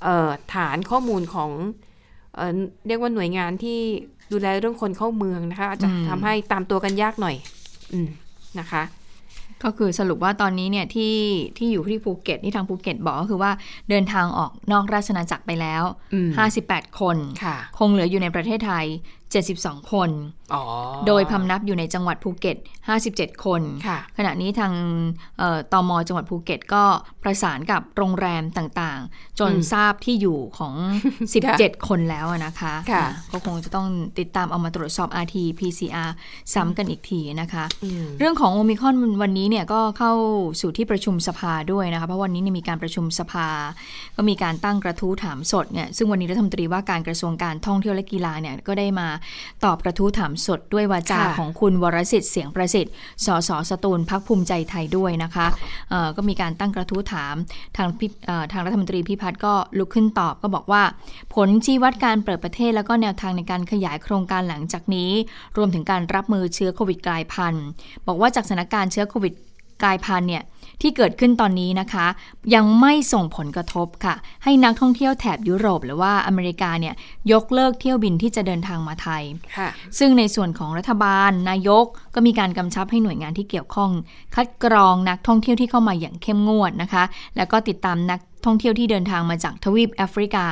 [0.03, 1.51] เอ่อฐานข้อมูลของ
[2.35, 2.57] เอ่อ
[2.87, 3.79] เรียกว่าหน่วยงานที่
[4.31, 7.35] ดูแลเรื่องคนเข้าเมืองนะคะอาจจะอืมทำให้ตามตัวกันยากหน่อย
[7.93, 8.09] อืม
[8.59, 8.83] นะคะ
[9.63, 11.15] ก็คือสรุปว่าตอนนี้เนี่ยที่
[11.57, 13.51] ที่อยู่ที่ภูเก็ตที่ทางภูเก็ตบอกก็คือว่า
[13.89, 15.83] เดินทางออกนอกราชนาจักรไปแล้ว
[16.13, 16.29] อืม
[16.63, 18.85] 58 คนค่ะคงเหลืออยู่ในประเทศไทย
[19.37, 20.36] 72 คนอ๋อ
[21.07, 22.57] โดยพำนับอยู่ในจังหวัดภูเก็ต
[22.99, 24.73] 57 คนค่ะขณะนี้ทาง
[25.39, 26.83] เอ่อตมจังหวัดภูเก็ตก็
[27.23, 30.75] ประสานกับโรงแรมต่างๆ จนอืมทราบที่อยู่ของ
[31.31, 33.87] 17 คนแล้วอะนะคะค่ะอะก็คงจะต้อง
[34.19, 36.09] ติดตามเอามาตรวจสอบ RT PCR
[36.53, 40.11] ซ้ำกันอีกทีนะคะอืมเรื่องของโอมิครอนวันนี้เนี่ยก็เข้า
[40.61, 43.47] สู่ที่ประชุมสภาด้วยนะคะเพราะวันนี้เนี่ยมีการประชุมสภา
[44.15, 49.07] ก็มีการตั้งกระทู้ถามสดเนี่ยซึ่งวันนี้รัฐมนตรีว่าการกระทรวงการท่องเที่ยวและกีฬาเนี่ยก็ได้มา
[49.65, 52.93] ตอบกระทู้ถามสดด้วยวาจาค่ะของคุณวรสิทธิ์เสียงประสิทธิ์
[53.25, 55.47] สสสตูลพักภูมิใจไทยด้วยนะคะ
[55.89, 57.35] เอ่อก็มีการตั้งกระทู้ถาม
[57.77, 60.83] ทางพิเอ่อทางรัฐมนตรีพิพัฒน์ก็ลุกขึ้นตอบก็บอกว่า
[61.35, 65.11] ผลชี้วัดการเปิดประเทศ แล้วก็แนวทางในการขยายโครงการหลังจากนี้
[65.57, 67.65] รวมถึงการรับมือเชื้อโควิดกลายพันธุ์
[68.07, 69.33] บอกว่าจากสถานการณ์เชื้อโควิด
[69.83, 70.43] กลายพันธุ์เนี่ย
[70.81, 72.07] ที่เกิดขึ้นตอนนี้นะคะ
[72.55, 76.95] ยังไม่ส่งผลกระทบค่ะ ให้นักท่องเที่ยวแถบยุโรปหรือว่าอเมริกาเนี่ย
[77.31, 79.23] ยกเลิกเที่ยวบินที่จะเดินทางมาไทย
[79.57, 79.69] ค่ะ
[79.99, 83.91] ซึ่งในส่วนของรัฐบาลนายกก็มีการกำชับให้หน่วยงานที่เกี่ยวข้อง
[84.35, 87.03] คัดกรองนักท่องเที่ยวที่เข้ามาอย่างเข้มงวดนะคะ
[87.37, 90.45] แล้วก็ติดตามนักท่องเที่ยวที่เดินทางมาจากทวีปแอฟริกา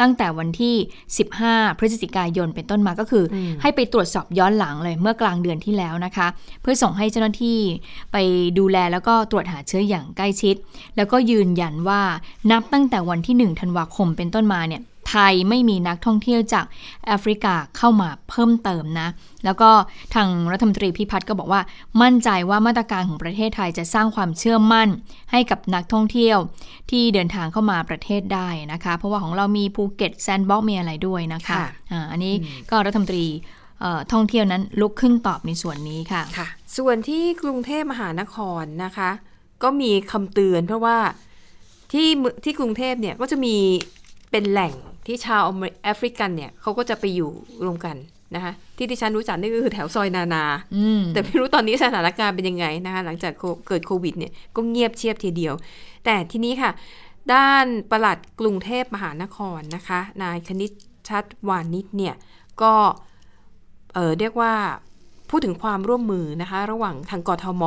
[0.00, 0.74] ตั้งแต่วันที่
[1.26, 6.26] 15 พฤศจิกายนเป็นต้นมาก็คืออมให้ไปตรวจสอบย้อนหลังเลยเมื่อกลางเดือนที่แล้วนะคะ
[6.62, 7.58] เพื่อส่งให้เจ้าหน้าที่
[8.12, 8.16] ไป
[8.58, 10.54] ดูแลแล้วก็ตรวจหาเชื้ออย่างใกล้ชิด
[10.96, 12.00] แล้วก็ยืนยันว่า
[12.50, 16.64] นับตั้งแต่วันที่ 1 ธันวาคมเป็นต้นมาเนี่ย ไทยไม่มีนักท่องเที่ยวจาก
[17.06, 19.08] แอฟริกาเข้ามาเพิ่มเติมนะ
[19.44, 19.70] แล้วก็
[20.14, 21.60] ทางรัฐมนตรีพิพัฒน์ก็บอกว่า
[22.02, 24.88] มั่นใจว่ามาตรการของประเทศไทยจะสร้างความเชื่อมั่น
[25.32, 26.38] ให้กับนักท่องเที่ยว
[26.90, 32.34] ที่เดินทางเข้ามาประเทศได้นะคะ เพราะว่าของเรามีภูเก็ต sandbox มีอะไรด้วยนะคะค่ะอ่าอันนี้
[32.70, 33.26] ก็รัฐมนตรี
[33.80, 39.10] เอ่อท่องเที่ยวนั้นลุกขึ้นตอบในส่วนนี้ค่ะค่ะ ส่วนที่กรุงเทพมหานครนะคะ
[39.62, 40.96] ก็มีคำเตือนเพราะว่า
[41.92, 43.56] ที่เมืองที่กรุงเทพเนี่ยก็จะมี
[44.30, 44.72] เป็นแหล่ง
[45.08, 45.42] ที่ชาว
[45.84, 47.30] แอฟริกันเนี่ยเขาก็จะไปอยู่
[47.64, 47.96] รวมกัน
[48.34, 50.44] นะคะที่ที่ฉันรู้จักนี่ก็คือแถวซอยนานา
[50.76, 55.54] อืมแต่ไม่รู้ตอนนี้สถานการณ์เป็นยังไงนะคะหลังจากโคเกิดโควิดเนี่ยก็เงียบเชียบทีเดียว
[56.04, 56.70] แต่ทีนี้ค่ะ
[57.32, 60.70] ด้านปลัดกรุงเทพมหานครนะคะ นายคณิต
[61.08, 62.14] ชัดวานิชเนี่ย
[62.62, 62.74] ก็
[63.94, 64.54] เออเรียกว่า
[65.30, 67.64] พูดถึงความร่วมมือนะคะ ระหว่างทางกทม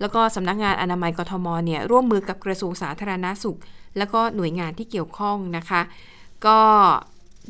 [0.00, 3.58] แล้วก็สำนักงานอนามัยกทมเนี่ยร่วมมือกับกระทรวงสาธารณาสุข
[3.98, 5.80] แล้วก็หน่วยงานที่เกี่ยวข้องนะคะ
[6.46, 6.60] ก็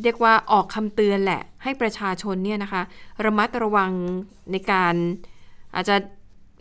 [0.03, 2.83] เรียกว่าออกคำเตือนแหละ ให้ประชาชนเนี่ยนะคะ
[3.25, 3.93] ระมัดระวัง
[4.53, 4.95] ในการ
[5.75, 5.97] อาจจะ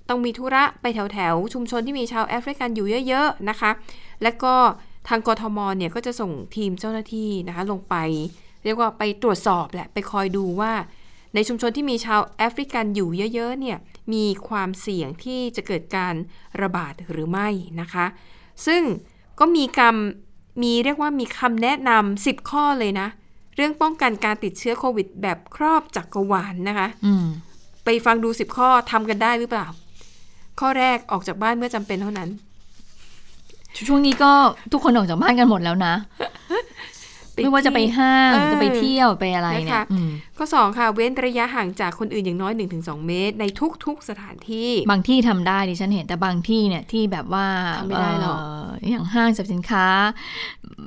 [0.09, 3.71] ต้องมีธุระไปแถวแถวๆชุมชนที่มีชาวแอฟริกันอยู่เยอะ ๆ นะคะ
[4.23, 4.55] และก็
[5.07, 7.95] ทางกทมเนี่ยก็จะส่งทีมเจ้าหน้าที่นะคะลงไป
[8.63, 10.73] เรียกว่าไปตรวจสอบแหละ ไปคอยดูว่า
[11.33, 13.77] ในชุมชนที่มีชาวแอฟริกันอยู่เยอะ ๆ เนี่ย
[14.13, 16.15] มีความเสี่ยงที่จะเกิดการ
[16.61, 17.47] ระบาดหรือไม่
[17.81, 18.05] นะคะ
[18.65, 18.81] ซึ่ง
[19.39, 20.30] ก็มีคำมี
[20.83, 23.07] เรียกว่ามีคำแนะนำ10ข้อเลยนะ
[23.55, 27.25] เรื่องป้องกันการติดเชื้อโควิด แบบครอบจักรวาลนนะคะอืม
[27.85, 29.67] ไปฟังดู10ข้อทำกันได้หรือเปล่า
[30.59, 32.29] ข้อแรกออกจากบ้านเมื่อจำเป็นเท่านั้น
[33.87, 34.31] ช่วงนี้ก็
[34.71, 35.93] ทุกคนออกจากบ้านกันหมดแล้วนะ
[37.33, 43.45] ไปไม่ว่าจะไปที่ห้างเออจะไปเที่ยวไปอะไรเนี่นะคะยอืมข้อ2ค่ะ เว้นระยะห่างจากคนอื่นอย่างน้อย 1-2 เมตร ใน
[43.85, 47.45] ทุกๆสถานที่ บางที่ทำได้ดิฉันเห็นแต่บางที่เนี่ยที่แบบว่า
[47.79, 48.37] ทำไม่ได้หรอก
[48.79, 49.85] เอย่างห้างสรรพสินค้า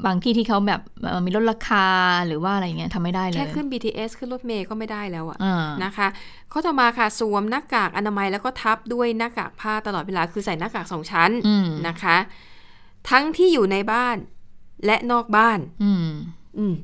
[0.06, 1.86] บางที่ที่เขาแบบเอ่อมีลดราคา
[2.26, 6.08] หรือว่าอะไรเงี้ยทำไม่ได้เลยแค่ขึ้น BTS ขึ้นรถเมย์ก็ไม่ได้แล้วอะอ่านะคะ
[6.52, 12.16] ข้อต่อมาค่ะสวมหน้ากากอนามัยแล้วก็ทับด้วยหน้ากากผ้าตลอดเวลาคือใส่หน้ากากสองชั้นอืมนะคะ
[13.10, 14.16] ทั้งที่อยู่ในบ้าน
[14.86, 16.08] และนอกบ้าน อืม
[16.58, 16.74] อืม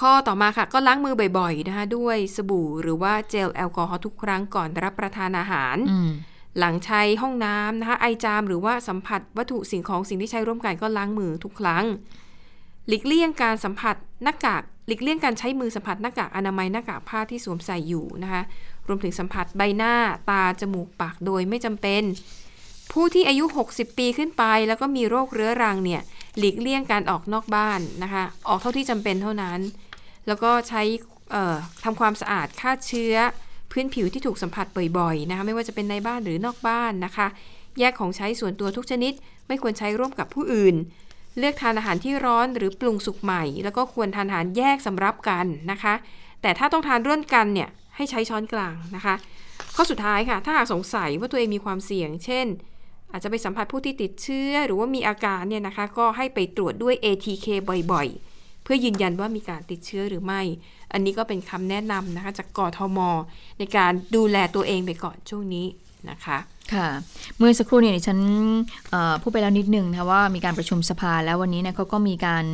[0.00, 6.10] ข้อต่อมาค่ะ ก็ล้างมือบ่อยๆนะคะ ด้วยสบู่หรือว่าเจลแอลกอฮอล์ทุกครั้งก่อนรับประทานอาหาร อืม
[6.58, 11.84] หลังใช้ห้องน้ำนะคะ ไอจามหรือว่าสัมผัสวัตถุสิ่งของสิ่งที่ใช้ร่วมกันก็ล้างมือทุกครั้ง
[12.88, 18.42] หลีกเลี่ยงการสัมผัสหน้ากาก หลีกเลี่ยงการใช้มือสัมผัสหน้ากากอนามัยหน้ากากผ้าที่สวมใส่อยู่นะคะ
[18.88, 19.94] รวมถึงสัมผัสใบหน้า
[20.30, 22.02] ตา จมูก ปากโดยไม่จำเป็น
[22.92, 26.02] ผู้ที่อายุ 60 ปีขึ้นไป แล้วก็มีโรคเรื้อรังเนี่ย
[26.38, 29.60] หลีกเลี่ยงการออกนอกบ้านนะคะ ออกเท่าที่จำเป็นเท่านั้น
[30.26, 30.82] แล้วก็ใช้
[31.84, 33.14] ทำความสะอาดฆ่าเชื้อ
[33.70, 34.66] พื้นผิวที่ถูกสัมผัส
[34.98, 37.26] บ่อยๆนะคะไม่ว่าจะเป็นในบ้านหรือนอกบ้านนะคะ
[37.78, 39.12] แยกของใช้ส่วนตัวทุกชนิด
[39.48, 40.74] ไม่ควรใช้ร่วมกับผู้อื่น
[41.38, 45.94] เลือกทานอาหารที่ร้อนหรือปรุงสุกใหม่ แล้วก็ควรทานอาหารแยกสำรับกันนะคะ
[46.42, 49.14] แต่ถ้าต้องทานร่วมกันเนี่ยให้ใช้ช้อนกลางนะคะ
[49.76, 52.46] ข้อสุดท้ายค่ะ ถ้าหากสงสัยว่าตัวเองมีความเสี่ยง เช่น
[53.12, 57.46] อาจจะไปสัมผัสผู้ที่ติดเชื้อ หรือว่ามีอาการเนี่ยนะคะ ก็ให้ไปตรวจด้วย ATK
[57.92, 60.40] บ่อยๆ เพื่อยืนยันว่ามีการติดเชื้อหรือไม่
[60.92, 62.98] อันนี้ก็เป็นคำแนะนำนะคะ จากกทม
[63.58, 65.66] ในการดูแลตัวเองไปก่อนช่วงนี้
[66.10, 66.38] นะคะ
[66.74, 66.88] ค่ะ
[67.38, 68.18] เมื่อสักครู่เนี่ยฉัน
[69.22, 72.44] พูดไปแล้วนิดนึงนะว่ามีการประชุมสภาแล้ววันนี้เนี่ยเขาก็มีการ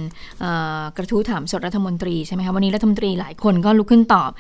[0.97, 4.31] กระทู้ถามสดรัฐมนตรีใช่ไหมคะวันนี้รัฐมนตรีหลายคนก็ลุกขึ้นตอบ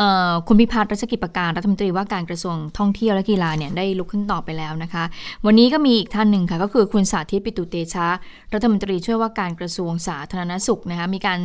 [0.00, 0.02] อ
[0.48, 5.04] คุณพิพัฒน์รัชกิจประการรัฐมนตรีว่าการกระทรวงท่องเที่ยวและกีฬาเนี่ยได้ลุกขึ้นตอบไปแล้วนะคะ
[5.46, 8.08] วันนี้ก็มีอีกท่านหนึ่งค่ะก็คือคุณสาธิตปิตุเตชะ
[8.54, 11.40] รัฐมนตรีช่วยว่าการกระทรวงสาธารณสุขนะคะมีการ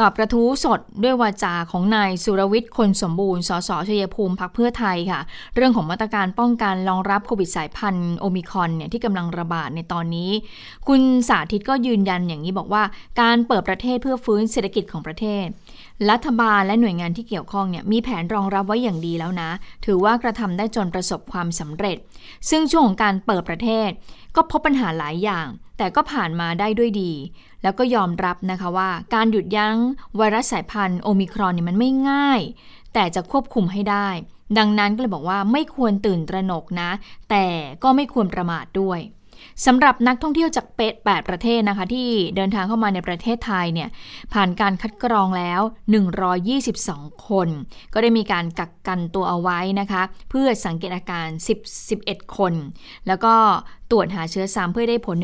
[0.00, 5.20] ตอบกระทู้สดด้วยวาจาของนายสุรวิทย์คนสมบูรณ์สสชัยภูมิพักเพื่อไทยค่ะ
[5.56, 10.30] เรื่องของมาตรการป้องกันรองรับโควิดสายพันธุ์โอมิคอนเนี่ยที่กำลังระบาดในตอนนี้
[10.88, 12.82] คุณสาธิตก็ยืนยันอย่างนี้บอกว่า
[13.20, 15.46] การเปิดประเทศเพื่อฟื้นเศรษฐกิจของประเทศ
[16.10, 19.50] รัฐบาลและหน่วยงานที่เกี่ยวข้องเนี่ยมีแผนรองรับไว้อย่างดีแล้วนะ
[19.84, 21.96] ถือว่ากระทำได้จนประสบความสำเร็จ
[22.50, 23.90] ซึ่งช่วงของการเปิดประเทศ
[24.36, 25.46] ก็พบปัญหาหลายอย่าง
[25.78, 27.12] แต่ก็ผ่านมาได้ด้วยดี
[27.62, 29.76] แล้วก็ยอมรับนะคะว่า การหยุดยั้ง
[30.16, 32.40] ไวรัสสายพันธุ์โอมิครอนเนี่ยมันไม่ง่าย
[32.94, 34.08] แต่จะควบคุมให้ได้
[34.58, 36.90] ดังนั้นก็เลยบอกว่าไม่ควรตื่นตระหนกนะ
[37.30, 37.46] แต่
[37.82, 38.98] ก็ไม่ควรประมาทด้วย
[39.66, 43.88] สำหรับนักท่องเที่ยวจากเปด8ประเทศนะคะ ที่เดินทางเข้ามาในประเทศไทยเนี่ย
[44.32, 45.60] ผ่านการคัดกรองแล้ว
[46.42, 47.48] 122 คน
[47.92, 52.52] ก็ได้มีการกักกันตัวเอาไว้นะคะ เพื่อสังเกตอาการ 10 11 คน
[53.06, 53.34] แล้วก็
[53.90, 55.16] ตรวจหาเชื้อซ้ำเพื่อได้ผล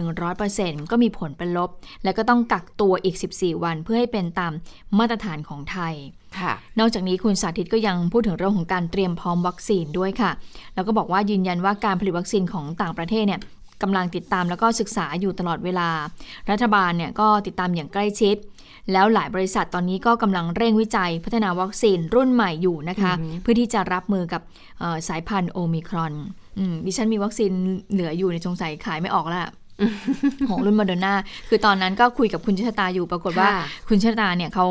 [0.43, 1.71] 100%ก็มีผลเป็นลบ
[2.05, 4.53] แล้วก็ต้องกักตัวอีก 14 วันเพื่อให้เป็นตาม
[4.99, 5.95] มาตรฐานของไทย
[6.39, 10.31] ค่ะนอกจากนี้คุณสาธิตก็ยังพูดถึงเรื่องของการเตรียมพร้อมวัคซีนด้วยค่ะ
[10.75, 13.41] แล้วก็บอกว่ายืนยันว่าการผลิตวัคซีนของต่างประเทศเนี่ย
[13.83, 15.89] กำลังติดตามแล้วก็ศึกษาอยู่ตลอดเวลา
[16.51, 18.37] รัฐบาลเนี่ยก็ติดตามอย่างใกล้ชิด
[18.93, 24.43] แล้วหลายบริษัทตอนนี้ก็กำลังเร่งวิจัยพัฒนาวัคซีนรุ่นใหม่อยู่นะคะอือหือเพื่อที่จะรับมือกับ
[24.81, 26.15] เอ่อสายพันธุ์โอมิครอน
[26.59, 27.53] อืมดิฉันมีวัคซีน
[27.93, 29.51] เหลืออยู่ในสงสัยขายไม่ออกแล้วอะ
[30.49, 31.15] ของรุ่นโมเดอร์นา
[31.49, 34.67] คือตอนนั้นก็คุยกับคุณชะตาอยู่ปรากฏว่าค่ะคุณชะตาเนี่ยเขา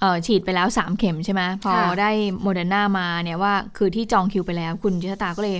[0.00, 2.10] เอ่อฉีดไปแล้ว 3 เข็มใช่ไหมพอค่ะได้
[2.42, 5.56] โมเดอร์นามาเนี่ยว่าคือที่จองคิวไปแล้ว คุณชะตาก็เลย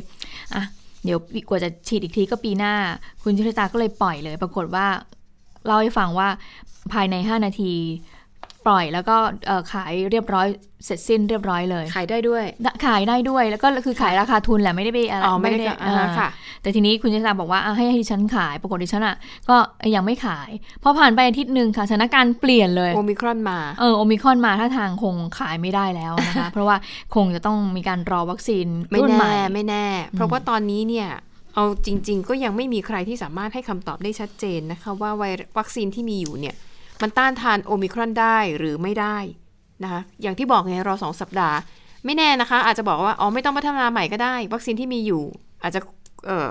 [0.55, 0.65] อะ
[1.05, 2.75] เดี๋ยวกว่าจะฉีดอีกทีก็ปีหน้า
[3.23, 4.87] คุณชะตาก็เลยปล่อยเลย ปรากฏว่า
[5.67, 6.29] เล่าให้ฟังว่า
[6.93, 7.73] ภายใน 5 นาที
[8.69, 10.47] ปล่อยแล้วก็เอ่อขายเรียบร้อย
[10.85, 12.45] เสร็จสิ้นเรียบร้อยเลย ขายได้ด้วย
[12.87, 16.29] ขายได้ด้วยแล้วก็คือขายราคาทุนแหละไม่ได้ไปอะไรอ๋อไม่ได้ก็อ่าอ่าค่ะ
[16.63, 19.17] แต่ทีนี้คุณชะตาบอกว่าอะให้ให้ดิฉันขายปรากฏดิฉันอะ
[19.51, 19.57] ก็
[19.95, 20.51] ยังไม่ขาย
[20.83, 26.77] พอผ่านไปอาทิตย์หนึ่งค่ะสถานการณ์เปลี่ยนเลยโอมิครอนมาเออโอมิครอนมาท่าทางคงขายไม่ได้แล้วนะคะ เพราะว่า
[27.15, 31.09] คงจะต้องมีการรอวัคซีนไม่รุ่นใหแน่ม่ไม่แน่ เพราะว่าตอนนี้เนี่ย
[31.55, 36.55] เอาจริง ๆ ก็ยังไม่มีใครที่สามารถให้คำตอบได้ชัดเจนนะคะ ว่าไวรัสวัคซีนที่มีอยู่เนี่ย
[37.03, 39.17] มันต้านทานโอมิครอนได้หรือไม่ได้
[39.83, 41.57] นะคะอย่างที่บอกไงรอสองสัปดาห์
[42.05, 45.23] ไม่แน่นะคะ อาจจะบอกว่าอ๋อไม่ต้องพัฒนาใหม่ก็ได้ วัคซีนที่มีอยู่
[45.63, 45.81] อาจจะ
[46.27, 46.49] เอ่อ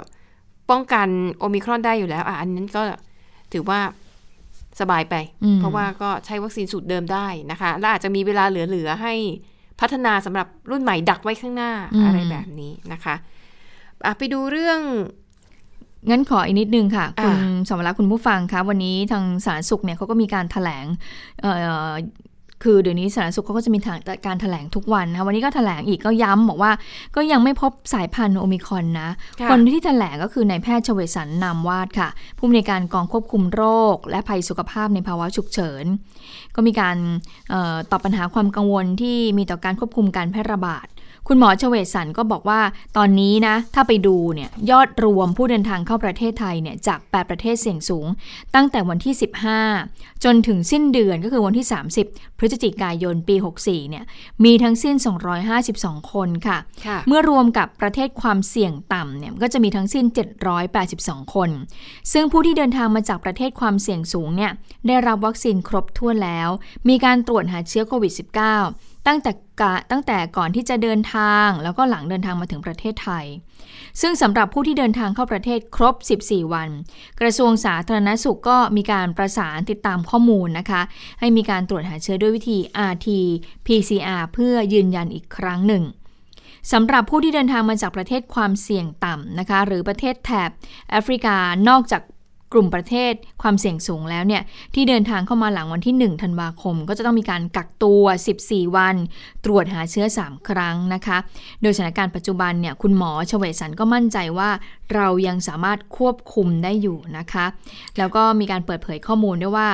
[0.69, 1.07] ป้องกัน
[1.39, 2.81] โอมิครอนได้อยู่แล้วอะอันนั้นก็
[3.53, 3.79] ถือว่า
[4.79, 9.13] สบายไปอืมเพราะว่าก็ใช้วัคซีนสูตรเดิมได้นะคะ และอาจจะมีเวลาเหลือๆให้
[9.81, 11.71] พัฒนาสำหรับรุ่นใหม่ดักไว้ข้างหน้า
[12.05, 13.15] อะไรแบบนี้นะคะ
[14.05, 14.79] อะไปดูเรื่อง
[16.09, 20.85] งั้นขออีกนิดนึงค่ะอ่าคุณสมรักษ์คุณผู้ฟังคะวันนี้ทางสาธารณสุขเนี่ยเขาก็มีการถแถลง
[21.41, 21.51] เอ่
[21.89, 21.91] อ
[22.63, 26.71] คือเดี๋ยวนี้สาธารณสุขเขาก็จะมีทางการถแถลงทุกวันนะคะวันนี้ก็ถแถลงอีกก็ย้ำบอกว่า
[27.15, 33.63] ก็ยังไม่พบสายพันธุ์โอมิครอนนะค่ะคนที่แถลงก็คือนายแพทย์เฉวสันต์นามวาดค่ะ ผู้อำนวยการกองควบคุมโร
[33.95, 35.85] ค และภัยสุขภาพในภาวะฉุกเฉิน
[36.55, 36.97] ก็มีการ
[37.49, 40.87] เออตอบปัญหาความกังวลที่มีต่อการควบคุมการแพร่ระบาด
[41.29, 42.61] คุณหมอเฉวสันต์ก็บอกว่า
[42.97, 48.07] ตอนนี้นะ ถ้าไปดูเนี่ยยอดรวมผู้เดินทางเข้าประเทศไทยเนี่ยจาก 8 ประเทศเสี่ยงสูง
[48.55, 49.13] ตั้งแต่วันที่
[49.69, 51.67] 15 จนถึงสิ้นเดือนก็คือวันที่
[52.01, 54.03] 30 พฤศจิกายนปี 64เนี่ย
[54.45, 54.95] มีทั้งสิ้น
[55.53, 60.05] 252 คนค่ะค่ะเมื่อรวมกับประเทศความเสี่ยงต่ำเนี่ยก็จะมีทั้งสิ้น
[60.69, 61.49] 782 คน
[62.13, 64.51] ซึ่งผู้ที่เดินทางมาจากประเทศความเสี่ยงสูงเนี่ย
[64.87, 66.49] ได้รับวัคซีนครบถ้วนแล้ว
[66.89, 73.25] มีการตรวจหาเชื้อโควิด -19 ตั้งแต่กะตั้งแต่ก่อนที่จะเดินทาง แล้วก็หลังเดินทางมาถึงประเทศไทย
[74.01, 76.69] ซึ่งสำหรับผู้ที่เดินทางเข้าประเทศครบ 14 วัน
[77.19, 80.81] กระทรวงสาธารณสุขก็มีการประสานติดตามข้อมูลนะคะ
[81.19, 82.57] ให้มีการตรวจหาเชื้อด้วยวิธี
[82.91, 83.07] rt
[83.65, 85.83] pcr เพื่อยืนยันอีกครั้งหนึ่ง
[86.71, 90.49] สำหรับผู้ที่เดินทางมาจากประเทศความเสี่ยงต่ำนะคะ หรือประเทศแถบ
[90.89, 91.35] แอฟริกา
[91.69, 92.01] นอกจาก
[92.53, 94.41] กลุ่มประเทศความเสี่ยงสูงแล้วเนี่ย
[94.75, 98.03] ที่เดินทางเข้ามาหลังวันที่ 1 ธันวาคม ก็จะต้องมีการกักตัว
[98.37, 98.95] 14 วัน
[99.45, 101.17] ตรวจหาเชื้อ 3 ครั้งนะคะ
[101.61, 104.49] โดยสถานการณ์ปัจจุบันเนี่ยคุณหมอเฉวสันก็มั่นใจว่า
[104.95, 107.45] เรายังสามารถควบคุมได้อยู่นะคะ
[107.97, 109.69] แล้วก็มีการเปิดเผยข้อมูลด้วยว่า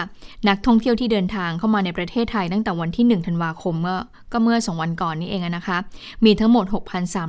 [0.50, 3.76] นักท่องเที่ยวที่เดินทางเข้ามาในประเทศไทยตั้งแต่วันที่ 1 ธันวาคม
[4.32, 5.78] ก็เมื่อ 2 วันก่อนนี้เองนะคะ
[6.26, 6.66] มีทั้งหมด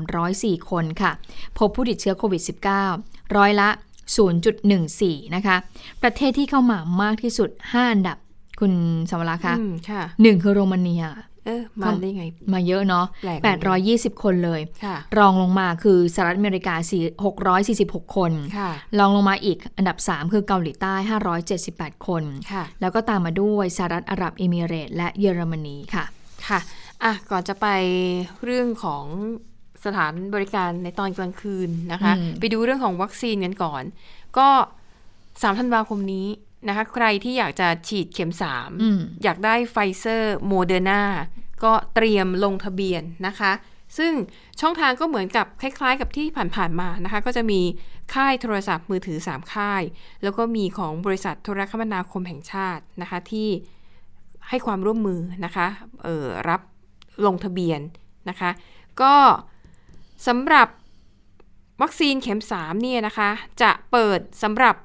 [0.02, 1.10] 6,304 คนค่ะ
[1.58, 2.42] พบผู้ติดเชื้อโควิด
[2.88, 3.70] -19 ร้อยละ
[4.56, 5.56] 0.14 นะคะ
[6.02, 8.16] ประเทศที่เข้ามามากที่สุด 5 อันดับ
[8.60, 8.72] คุณ
[9.10, 11.04] สวรักษ์คะอืมค่ะหนึ่งคือโรมาเนีย
[11.46, 13.70] เออมาได้ไง มาเยอะเนาะแปลกเหมือนกั
[14.10, 16.74] น820 คนเลยค่ะรองลงมาคือสหรัฐอเมริกา
[17.60, 20.94] 4 646 คนค่ะรองลงมาอีกอันดับ 3 คือเกาหลีใต้
[21.50, 26.04] 578 คนค่ะแล้วก็ตามมาด้วยสหรัฐอาหรับเอมิเรตส์และเยอรมนีค่ะ
[26.48, 26.60] ค่ะ
[27.04, 27.66] อะ ก่อนจะไป
[28.44, 29.04] เรื่องของ
[29.86, 33.82] สถานบริการในตอนกลางคืนนะคะอืมไปดูเรื่องของวัคซีนกันก่อน
[34.38, 34.48] ก็
[35.04, 36.26] 3ธันวาคมนี้
[36.68, 41.02] นะคะ ใครที่อยากจะฉีดเข็ม3อืมอยากได้ไฟเซอร์โมเดอร์นา
[41.64, 43.52] ก็เตรียมลงทะเบียนนะคะ
[43.98, 44.12] ซึ่ง
[44.60, 47.60] ช่องทางก็เหมือนกับคล้ายๆ กับที่ผ่านๆมานะคะ ก็จะมี
[48.14, 49.82] ค่ายโทรศัพท์มือถือ 3 ค่าย
[50.22, 53.48] แล้วก็มีของบริษัทโทรคมนาคมแห่งชาตินะคะที่
[54.48, 55.66] ให้ความร่วมมือนะคะ
[56.04, 56.60] เออรับ
[57.26, 57.80] ลงทะเบียน
[58.28, 58.50] นะคะ
[59.02, 59.14] ก็
[60.26, 60.68] สำหรับ
[61.82, 63.30] วัคซีนเข็ม3เนี่ยนะคะ
[63.62, 64.76] จะเปิดสำหรับ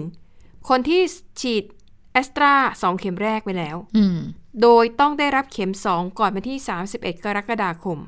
[0.00, 0.68] 1.
[0.68, 1.00] คนที่
[1.40, 1.64] ฉีด
[2.12, 4.18] แอสตรา2เข็มแรกไปแล้วอืม
[4.62, 6.58] โดยต้องได้รับเข็ม 2 ก่อนวันที่
[6.92, 7.98] 31 กรกฎาคม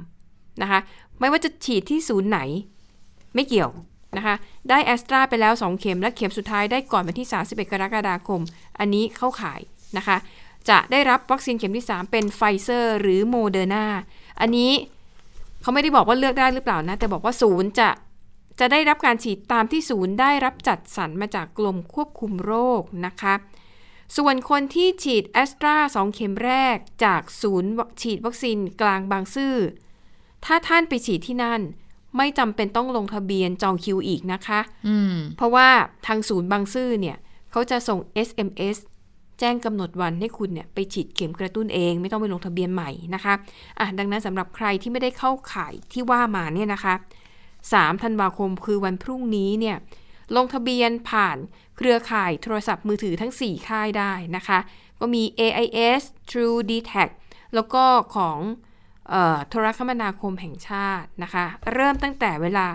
[0.62, 0.80] นะคะ
[1.20, 2.38] ไม่ว่าจะฉีดที่ศูนย์ไหน
[3.35, 3.70] ไม่เกี่ยว
[4.16, 4.35] นะคะ
[4.68, 8.40] ได้แอสตราไปแล้ว 2 เข็ม และเข็มสุดท้ายได้ก่อนวันที่ 31 กรกฎาคม
[8.78, 9.61] อันนี้เข้าข่าย
[9.96, 10.16] นะคะ
[10.68, 13.87] จะได้รับวัคซีนเข็มที่ 3 เป็นไฟเซอร์หรือโมเดอร์นา
[14.40, 14.70] อันนี้
[15.62, 17.90] เขาไม่ได้บอกว่าเลือกได้หรือเปล่านะ แต่บอกว่าศูนย์จะ
[18.61, 23.35] จะได้รับการฉีดตามที่ศูนย์ได้รับจัดสรรมาจากกรมควบคุมโรคนะคะ
[24.16, 27.70] ส่วนคนที่ฉีดแอสตราสองเข็มแรกจากศูนย์
[28.03, 29.55] ฉีดวัคซีนกลางบางซื่อ
[30.44, 31.61] ถ้าท่านไปฉีดที่นั่น
[32.16, 35.68] ไม่จำเป็นต้องลงทะเบียนจองคิวอีกนะคะอืมเพราะว่า
[36.07, 37.16] ทางศูนย์บางซื่อเนี่ย
[37.51, 37.98] เขาจะส่ง
[38.29, 38.77] SMS
[39.44, 43.35] แจ้งกำหนดวันให้คุณเนี่ยไปฉีดเข็มกระตุ้นเอง ไม่ต้องไปลงทะเบียนใหม่นะคะ
[43.78, 46.94] อะดังนั้นสำหรับใครที่ไม่ได้เข้าข่ายที่ว่ามาเนี่ยนะคะ
[47.48, 49.76] 3ธันวาคมคือวันพรุ่งนี้เนี่ย
[50.37, 51.37] ลงทะเบียนผ่าน
[51.76, 54.59] เครือข่ายโทรศัพท์มือถือทั้ง 4 ค่ายได้นะคะ
[55.00, 57.09] ก็มี AIS True d t a c
[57.55, 57.85] แล้วก็
[58.16, 58.38] ของ
[59.48, 62.66] โทรคมนาคมแห่งชาตินะคะ เริ่มตั้งแต่เวลา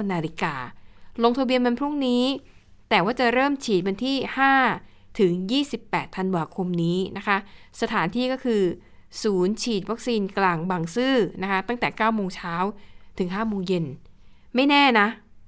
[0.00, 0.54] 9 นาฬิกา
[1.22, 2.24] ลงทะเบียนวันพรุ่งนี้
[2.90, 5.32] แต่ว่าจะเริ่มฉีดวันที่ 5 ถึง
[5.74, 7.36] 28 ธันวาคมนี้นะคะ
[7.80, 8.62] สถานที่ก็คือ
[9.22, 12.54] ศูนย์ฉีดวัคซีนกลางบางซื่อนะคะ ตั้งแต่ 9 โมงเช้า
[13.18, 13.84] ถึง 5 โมงเย็น
[14.54, 15.06] ไม่แน่นะ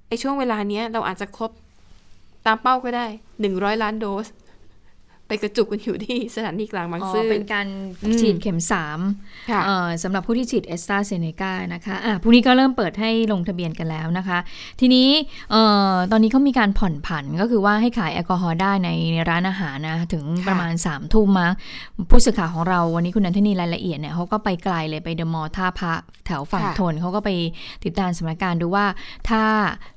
[0.08, 1.50] ไอช่วงเวลาเนี้ยเราอาจจะครบ
[2.46, 3.06] ตามเป้าก็ได้
[3.44, 4.26] 100 ล้านโดส
[5.30, 7.66] ไปกระจุกกันอยู่ที่สถานีกลางบางอ๋อซื่อเป็นการ
[8.02, 8.98] อืมฉีดเข็มสาม
[9.50, 14.38] ค่ะเอ่อสำหรับผู้ที่ฉีดเอสตราเซเนกานะคะอะพรุ่งนี้ก็เริ่มเปิดให้ลงทะเบียนกันแล้วนะคะ
[14.80, 15.08] ทีนี้
[15.50, 15.62] เอ่
[15.92, 18.90] อตอนนี้เขามีการผ่อนผันก็คือว่าให้ขายแอลกอฮอล์ได้ใน
[19.28, 21.52] ร้านอาหารนะถึงประมาณ3ามทุ่มมั้ง
[22.10, 25.94] ผู้สื่อข่าวของเราวันนี้คุณนันทนีรายละเอียดเนี่ยเขาก็ไปไกลเลยไปเดอะมอลล์ท่าพระ
[26.26, 27.30] แถวฝั่งค่ะทนเขาก็ไป
[27.84, 28.86] ติดตามสถานการณ์ดูว่า
[29.28, 29.42] ถ้า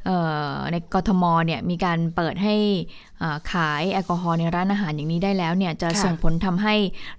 [0.05, 0.17] เอ่
[0.47, 2.55] อในกทมเนี่ยมีการเปิดให้
[3.12, 3.12] อ่า
[3.51, 6.75] ขายแอลกอฮอล์ในร้านอาหารอย่างนี้ได้แล้วเนี่ยจะค่ะส่งผลทำให้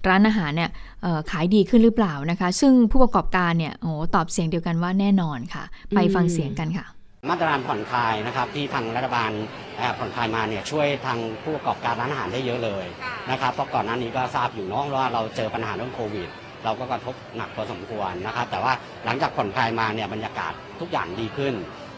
[0.07, 0.69] ร้านอาหารเนี่ย
[1.03, 5.63] เอ่อขายดีขึ้นหรือเปล่านะคะ ซึ่งผู้ประกอบการเนี่ยโอ้โหตอบเสียงเดียวกันว่าแน่นอนค่ะ
[5.95, 6.85] ไปฟังเสียงกันค่ะ
[7.29, 9.31] มาตรการผ่อนคลายนะครับที่ทางรัฐบาล
[9.77, 12.85] เอ่อผ่อนคลายมาเนี่ยช่วยทางผู้ประกอบการร้านอาหารได้เยอะเลย
[13.31, 16.29] นะครับเพราะก่อนหน้านี้ก็ทราบอยู่เนาะว่าเราเจอปัญหาเรื่องโควิด
[16.63, 18.73] เราก็กระทบหนักพอสมควรนะครับ แต่ว่า
[19.05, 21.53] หลังจากผ่อนคลายมาเนี่ยบรรยากาศทุกอย่างดีขึ้น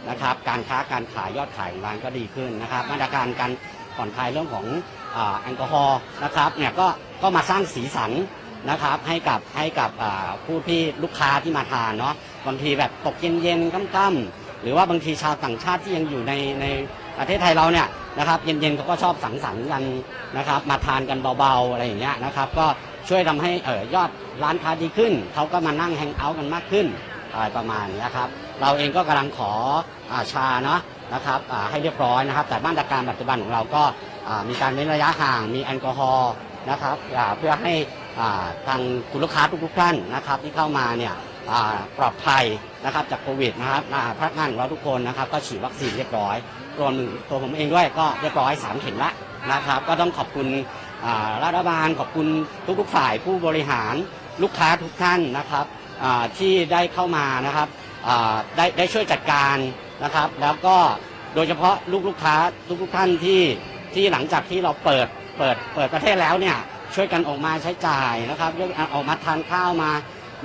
[0.10, 3.52] นะครับ การค้าการขายยอดขายของร้านก็ดีขึ้นนะครับ มาตรการการ
[3.98, 4.66] ผ่อนคลายเรื่องของ
[5.16, 6.88] อแอลกอฮอล์นะครับเนี่ยก็
[7.22, 8.12] ก็มาสร้างสีสัน
[8.70, 9.90] นะครับให้กับให้กับ
[10.46, 12.14] ผู้ที่ลูกค้าที่มาทานเนาะ
[12.48, 16.66] บางทีแบบตกเย็นๆค่ำๆหรือว่าบางทีชาวต่างชาติที่ยังอยู่ในใน
[17.18, 17.88] ประเทศไทยเราเนี่ย
[18.20, 19.84] นะครับเย็นๆเขาก็ชอบสังสรรค์กัน
[20.38, 22.66] นะครับ มาทานกันเบาๆอะไรอย่างเงี้ยนะครับ ก็
[23.10, 24.10] ช่วยทำให้เออยอด
[24.44, 26.88] ร้านค้าดีขึ้นเขาก็มานั่งแฮงเอาท์กันมากขึ้น
[27.32, 28.30] อะไรประมาณนี้ครับ
[28.62, 29.52] เราเองก็กำลังขอ
[30.12, 30.80] อาชาเนาะ
[31.14, 31.40] นะครับ
[31.70, 33.84] ให้เรียบร้อยนะครับ แต่มาตรการปัจจุบันของเราก็
[34.50, 36.32] มีการเว้นระยะห่างมีแอลกอฮอล์
[36.70, 36.96] นะครับ
[37.38, 37.74] เพื่อให้
[38.68, 41.14] ทางคุณลูกค้าทุกๆท่านนะครับ ที่เข้ามาเนี่ย
[41.98, 42.44] ปลอดภัย
[42.86, 43.82] นะครับจากโควิดนะครับ
[44.18, 46.36] พนักงานของเราทุกคนนะครับ ก็ฉีดวัคซีนเรียบร้อย
[46.80, 49.12] รวมถึงตัวผมเองด้วยก็เรียบร้อยสามเข็มละ
[49.52, 50.48] นะครับ ก็ต้องขอบคุณ
[51.44, 52.28] รัฐบาลขอบคุณ
[52.80, 53.96] ทุกๆฝ่ายผู้บริหาร
[54.44, 55.66] ลูกค้าทุกท่านนะครับ
[56.38, 57.68] ที่ได้เข้ามานะครับ
[58.58, 59.56] ได้ได้ช่วยจัดการ
[60.04, 60.78] นะครับ แล้วก็
[61.36, 62.36] โดยเฉพาะลูกลูกค้า
[62.82, 63.42] ทุกๆท่านที่
[63.94, 65.08] ที่หลังจากที่เราเปิด
[65.38, 66.58] เปิดเปิดประเทศแล้วเนี่ย
[66.96, 69.92] ช่วยกันออกมาใช้จ่ายนะครับช่วยกันออกมาทานข้าวมา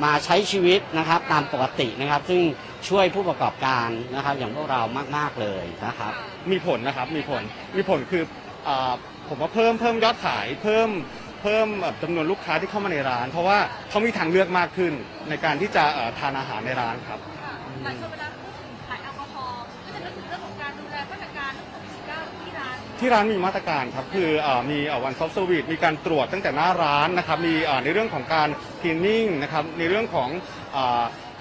[0.05, 2.41] มาใช้ชีวิตนะครับ ตามปกตินะครับ ซึ่ง
[2.89, 4.81] ช่วยผู้ประกอบการนะครับ อย่างพวกเรา
[5.17, 6.13] มาก ๆ เลยนะครับ
[6.51, 7.43] มีผลนะครับมีผล
[7.77, 8.25] มีผลคือ
[8.67, 8.93] อา
[9.29, 10.89] ผมว่าเพิ่มเพิ่มยอดขายเพิ่ม
[11.43, 14.93] เพิ่มแบบจำนวนลูกค้าที่เข้ามาในร้าน เพราะว่าเขามีทางเลือกมากขึ้น
[15.29, 17.21] ในการที่จะเอ่อทานอาหารในร้านครับ
[23.03, 28.49] ที่ร้านมีมาตรการครับคืออมี one stop service มีการตรวจตั้งแต่หน้าร้านนะครับมีในเรื่องของการ
[28.81, 30.29] คลีนนิ่งนะครับในเรื่องของ
[30.77, 30.79] อ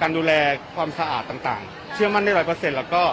[0.02, 0.32] การดูแล
[0.76, 3.04] ความสะอาดต่างๆ เชื่อมั่นได้ร้อยเปอร์เซ็นต์แล้วก็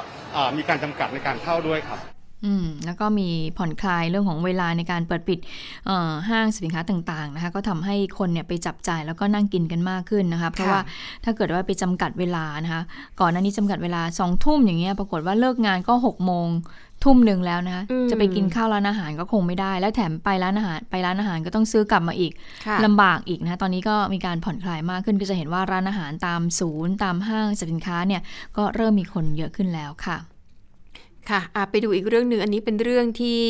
[0.56, 5.38] มีการจำกัดในการเข้าด้วยครับ อืมแล้วก็มีผ่อนคลายเรื่องของเวลาในการเปิดปิด
[5.86, 10.80] เอ่อห้างสินค้าต่างๆนะคะก็ทำให้คนเนี่ยไปจับจ่ายแล้วก็นั่งกินกันมากขึ้นนะคะเพราะว่า
[11.24, 12.82] ถ้าเกิดว่าไปจำกัดเวลานะคะ
[13.20, 16.48] ก่อนหน้านี้จำกัดเวลาสองทุ่มอย่างเงี้ยปรากฏว่าเลิกงานก็6กโมง
[17.04, 22.32] ทุ่มหนึ่งแล้วนะคะอืมจะไปกินข้าวร้านอาหารก็คงไม่ได้ แล้วแถมไปร้านอาหารไปร้านอาหารก็ต้องซื้อกลับมาอีก
[22.66, 28.22] ค่ะลำบากอีกนะคะตอนนี้ก็มีการผ่อนคลายมากขึ้นก็จะเห็นว่าร้านอาหารตามศูนย์ ตามห้างสรรพสินค้าเนี่ย
[28.56, 30.16] ก็เริ่มมีคนเยอะขึ้นแล้วค่ะ
[31.30, 33.40] ค่ะอะไปดูอีกเรื่องหนึ่งอันนี้เป็นเรื่องที่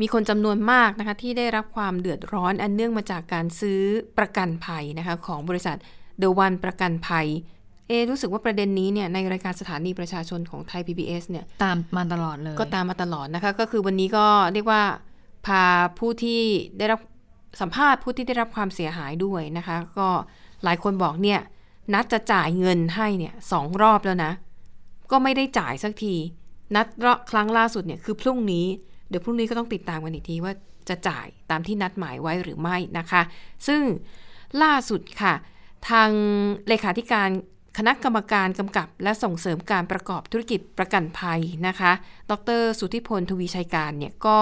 [0.00, 3.80] มีคนจำนวนมากนะคะที่ได้รับความเดือดร้อนอันเนื่องมาจากการซื้อ
[4.18, 5.76] ประกันภัยนะคะของบริษัท
[6.18, 7.26] เดวันประกันภัย
[7.88, 14.82] เอะรู้สึกว่าประเด็นนี้เนี่ยในรายการสถานีประชาชนของไทย PBS เนี่ยตามมาตลอดเลย ก็ตามมาตลอดนะคะก็คือวันนี้ก็เรียกว่า
[15.46, 15.62] พา
[15.98, 16.40] ผู้ที่
[16.78, 17.00] ได้รับ
[17.60, 20.08] สัมภาษณ์ผู้ที่ได้รับความเสียหายด้วยนะคะ ก็
[20.64, 21.40] หลายคนบอกเนี่ย
[21.94, 24.32] นัดจะจ่ายเงินให้เนี่ยสองรอบแล้วนะ
[25.10, 26.14] ก็ไม่ได้จ่ายสักที
[26.74, 26.86] นัด
[27.30, 28.66] ครั้งล่าสุดเนี่ยคือพรุ่งนี้
[29.08, 30.52] เดี๋ยวพรุ่งนี้ก็ต้องติดตามกันอีกทีว่า
[30.88, 33.22] จะจ่ายตามที่นัดหมายไว้หรือไม่นะคะ
[33.66, 33.82] ซึ่ง
[34.62, 35.34] ล่าสุดค่ะ
[35.90, 36.10] ทาง
[36.68, 37.28] เลขาธิการ
[37.78, 41.92] คณะกรรมการกำกับ และส่งเสริมการประกอบธุรกิจประกันภัยนะคะ
[42.30, 44.38] ดร สุทธิพล ทวีชัยการเนี่ยก็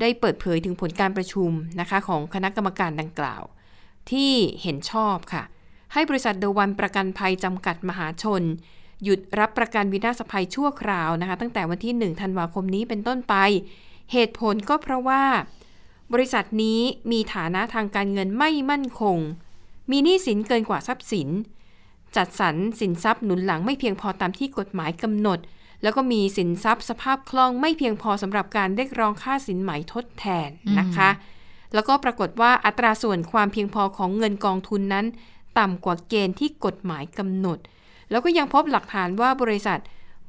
[0.00, 3.42] ได้เปิดเผยถึงผลการประชุมนะคะของคณะกรรมการดังกล่าว
[4.10, 4.32] ที่
[4.62, 5.42] เห็นชอบค่ะ
[5.92, 8.42] ให้บริษัทเดวันประกันภัยจำกัดมหาชน
[9.04, 13.34] หยุดรับประกันวินาศภัยชั่วคราวนะคะ ตั้งแต่วันที่ 1 ธันวาคมนี้เป็นต้นไป
[14.12, 15.22] เหตุผลก็เพราะว่า
[16.12, 16.80] บริษัทนี้
[17.10, 19.18] มีฐานะทางการเงินไม่มั่นคง
[19.90, 21.28] มีหนี้สินเกินกว่าทรัพย์สิน
[22.16, 25.38] จัดสรรสินทรัพย์หนุนหลังไม่เพียงพอตามที่กฎหมายกำหนด
[25.82, 31.10] แล้วก็มีสินทรัพย์สภาพคล่องไม่เพียงพอสำหรับการเรียกร้องค่าสินไหมทดแทนนะคะ
[31.74, 35.06] แล้วก็ปรากฏว่าอัตราส่วนความเพียงพอของเงินกองทุนนั้น
[35.58, 37.58] ต่ำกว่าเกณฑ์ที่กฎหมายกำหนด
[38.10, 39.80] แล้วก็ยังพบหลักฐานว่าบริษัท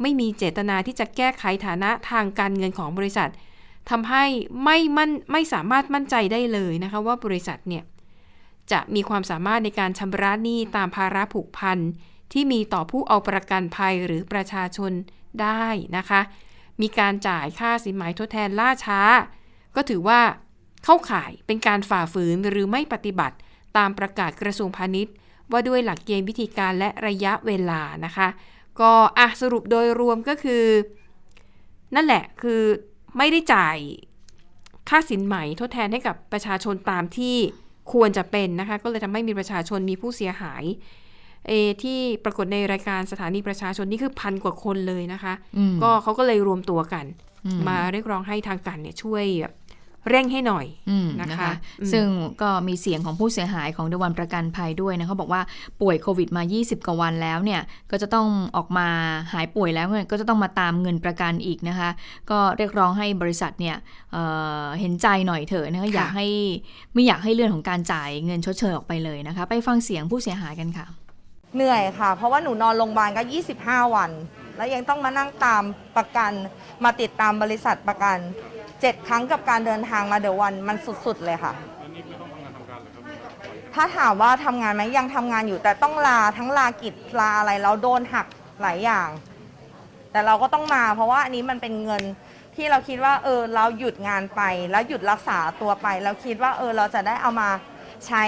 [0.02, 3.30] ไม่มีเจตนาที่จะแก้ไขฐานะทางการเงินของบริษัท
[3.90, 4.26] ทำให้
[4.64, 7.84] ไม่มั่นไม่สามารถมั่นใจได้เลยนะคะว่าบริษัทเนี่ย
[8.72, 11.78] จะมีความสามารถในการชำระหนี้ตามภาระผูกพัน
[12.34, 14.92] ที่มีต่อผู้เอาประกันภัยหรือประชาชน
[15.42, 15.66] ได้
[15.98, 16.22] นะคะ
[16.82, 19.02] มีการจ่ายค่าสินไหมทดแทนล่าช้า
[19.76, 20.22] ก็ถือว่า
[20.84, 23.36] เข้าข่ายเป็นการฝ่าฝืนหรือไม่ปฏิบัติ
[23.78, 25.14] ตามประกาศกระทรวงพาณิชย์
[25.52, 28.28] ว่าด้วยหลักเกณฑ์วิธีการและระยะเวลานะคะ
[28.82, 30.64] ก็อะสรุปโดยรวมก็คือ
[31.96, 32.62] นั่นแหละคือ
[33.18, 33.78] ไม่ได้จ่าย
[34.90, 37.36] ค่าสินไหมทดแทนให้กับประชาชนตามที่
[37.94, 40.64] ควรจะเป็นนะคะ ก็เลยทำให้มีประชาชนมีผู้เสียหาย
[41.48, 41.52] เอ
[41.84, 47.06] ที่ปรากฏในรายการสถานีประชาชนนี่คือพันกว่าคนเลยนะคะอืมก็เขาก็เลยรวมตัวกัน
[47.46, 49.54] อืมมาเรียกร้องให้ทางการเนี่ยช่วยแบบ
[50.10, 52.06] เร่งให้หน่อยอืมนะคะนะคะอืมซึ่ง
[52.42, 55.42] ก็มีเสียงของผู้เสียหายของเดวันประกันภัยด้วยนะเขาบอกว่า
[55.82, 58.88] ป่วยโควิดมา 20 กว่าวันแล้วเนี่ย ก็จะต้องออกมา
[59.34, 61.90] หายป่วยแล้วเนี่ยก็จะต้องมาตามเงินประกันอีกนะคะ
[62.32, 63.76] ก็เรียกร้องให้บริษัทเนี่ย
[64.12, 64.24] เอ่
[64.64, 66.28] อเห็นใจหน่อยเถอะนะคะอยากให้
[66.94, 70.88] ไม่อยากให้เรื่องของการจ่ายเงินชดเชยออกไปเลยนะคะ ไปฟังเสียงผู้เสียหายกันค่ะ
[71.56, 73.22] เหนื่อยค่ะ เพราะว่าหนูนอนโรงพยาบาลก็
[73.60, 74.12] 25 วัน
[74.58, 75.64] แล้วยังต้องมานั่งตาม
[75.98, 76.32] ประกัน
[76.84, 78.18] มาติดตามบริษัทประกัน
[78.82, 81.54] 7 ครั้งกับการเดินทางมาเดอะวันมันสุดๆเลยค่ะ
[83.74, 88.28] ถ้าถามว่าทำงานไหมยังทำงานอยู่ แต่ต้องลาทั้งลากิจลาอะไรแล้วโดนหัก
[88.62, 89.10] หลายอย่าง
[90.12, 92.04] แต่เราก็ต้องมา เพราะว่าอันนี้มันเป็นเงิน
[92.56, 97.50] ที่เราคิดว่า เออ เราหยุดงานไป แล้วหยุดรักษาตัวไป แล้วคิดว่าเออเราจะได้เอามา
[98.08, 98.24] ใช้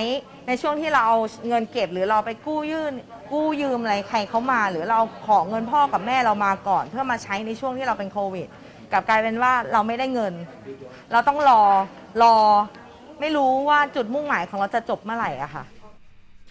[0.47, 2.93] ในช่วงที่เราเอาเงินเก็บหรือเราไปกู้ยื่น
[3.31, 8.47] กู้ยืมอะไรใครเขามา หรือเราขอเงินพ่อกับแม่เรามาก่อน เพื่อมาใช้ในช่วงที่เราเป็นโควิด
[8.91, 10.33] กลับกลายเป็นว่าเราไม่ได้เงิน
[11.11, 11.61] เราต้องรอ
[12.23, 12.35] รอ
[13.19, 15.63] ไม่รู้ว่าจุดมุ่งหมายของเราจะจบเมื่อไหร่อะค่ะ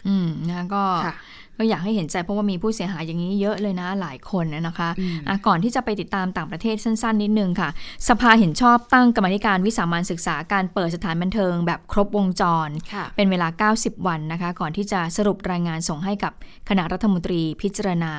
[0.07, 1.14] อืมนะคะก็ค่ะ
[1.61, 7.68] ก็อยากให้เห็นใจเพราะว่ามีผู้เสียหายอย่างนี้เยอะเลยนะหลายคนนะคะอืมอะก่อนที่จะไปติดตามต่างประเทศสั้น ๆ นิดนึงค่ะ
[8.09, 16.33] สภาเห็นชอบตั้งกรรมาธิการวิสามันศึกษาการเปิดสถานบันเทิงแบบครบวงจรค่ะเป็นเวลา 90 วันนะคะ ก่อนที่จะสรุปรายงานส่งให้กับ
[16.68, 18.12] คณะรัฐมนตรีพิจารณา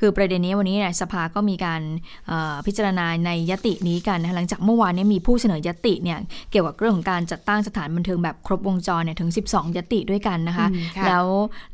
[0.00, 1.82] คือประเด็นนี้วันนี้เนี่ยสภาก็มีการ
[2.28, 6.18] เอ่อพิจารณาในยตินี้กันนะคะหลังจากเมื่อวานเนี้มีผู้เสนอยติเนี่ย
[6.50, 11.24] เกี่ยวกับเรื่องของการจัดตั้งสถานบันเทิงแบบครบวงจรเนี่ยถึง 12 ยติด้วยกันนะคะอืมค่ะแล้ว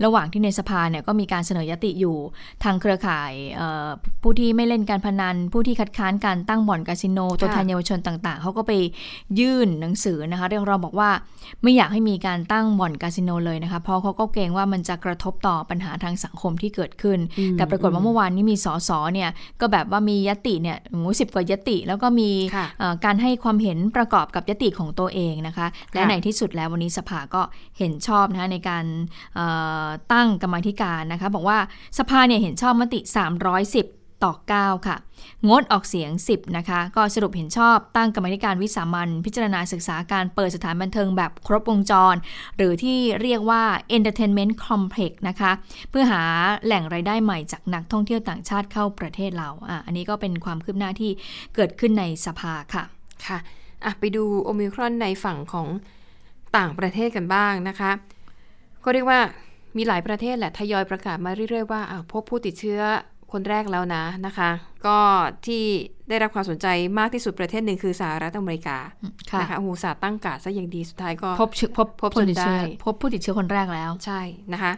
[0.04, 2.16] ระหว่างที่ในสภาเนี่ยก็มีการเสนอยติอยู่
[2.64, 3.86] ทางเครือข่ายเอ่อ
[4.22, 8.72] ผู้ที่ไม่เล่นการพนัน ผู้ที่คัดค้านการตั้งบ่อนคาสิโน ตัวแทนเยาวชนต่างๆ เขาก็ไป
[9.40, 11.10] ยื่นหนังสือนะคะเรียกร้องบอกว่า
[11.62, 27.42] ไม่อยากให้มีการตั้งบ่อนคาสิโนเลยนะคะ เพราะเขาก็เกรงว่ามันจะกระทบต่อปัญหาทางสังคมที่เกิดขึ้นอืมแต่ปรากฏว่าเมื่อวานนี้มีสสเนี่ยก็แบบว่ามียติเนี่ยโอ้โหสิบกว่ายติ แล้วก็มีค่ะเอ่อการให้ความเห็นประกอบกับยติของตัวเองนะคะ และค่ะในที่สุดแล้ววันนี้สภาก็
[27.78, 28.84] เห็นชอบนะคะในการ
[29.34, 29.46] เอ่
[29.84, 31.58] อตั้งกรรมาธิการนะคะบอกว่า
[31.98, 34.96] สภาเนี่ยเห็นชอบมติ 310 ต่อ 9 ค่ะ
[35.48, 42.14] งดออกเสียง 10 นะคะ ก็สรุปเห็นชอบตั้งกรรมธิการวิสามันพิจารณาศึกษาการเปิดสถานบันเทิงแบบครบวงจร
[42.56, 43.62] หรือที่เรียกว่า
[43.96, 45.52] entertainment complex นะคะ
[45.90, 46.22] เพื่อหา
[46.64, 51.10] แหล่งรายได้ใหม่จากนักท่องเที่ยวต่างชาติเข้าประเทศเราอะอันนี้ก็เป็นความคืบหน้าที่
[51.54, 52.84] เกิดขึ้นในสภาค่ะ
[53.26, 53.38] ค่ะ
[53.84, 55.68] อะไปดูโอมิครอนในฝั่งของ
[56.56, 57.90] ต่างประเทศกันบ้างนะคะ
[58.84, 59.20] ก็เรียกว่า
[59.76, 62.80] มีหลายประเทศแหละทยอยประกาศมาเรื่อยๆว่าอะพบผู้ติดเชื้อ
[63.32, 64.50] คนแรกแล้วนะนะคะ
[64.86, 64.98] ก็
[65.46, 65.64] ที่
[66.08, 66.66] ได้รับความสนใจ
[66.98, 68.78] มากที่สุดประเทศหนึ่งคือสหรัฐอเมริกา
[69.30, 74.20] ค่ะนะคะโอ้โหสาห์ตั้งการดซะอย่างดีสุดท้ายก็พบเชื้อพบพบผู้ติดจนเชื้อได้พบผู้ติดเชื้อคนแรกแล้วใช่
[74.52, 74.72] นะคะ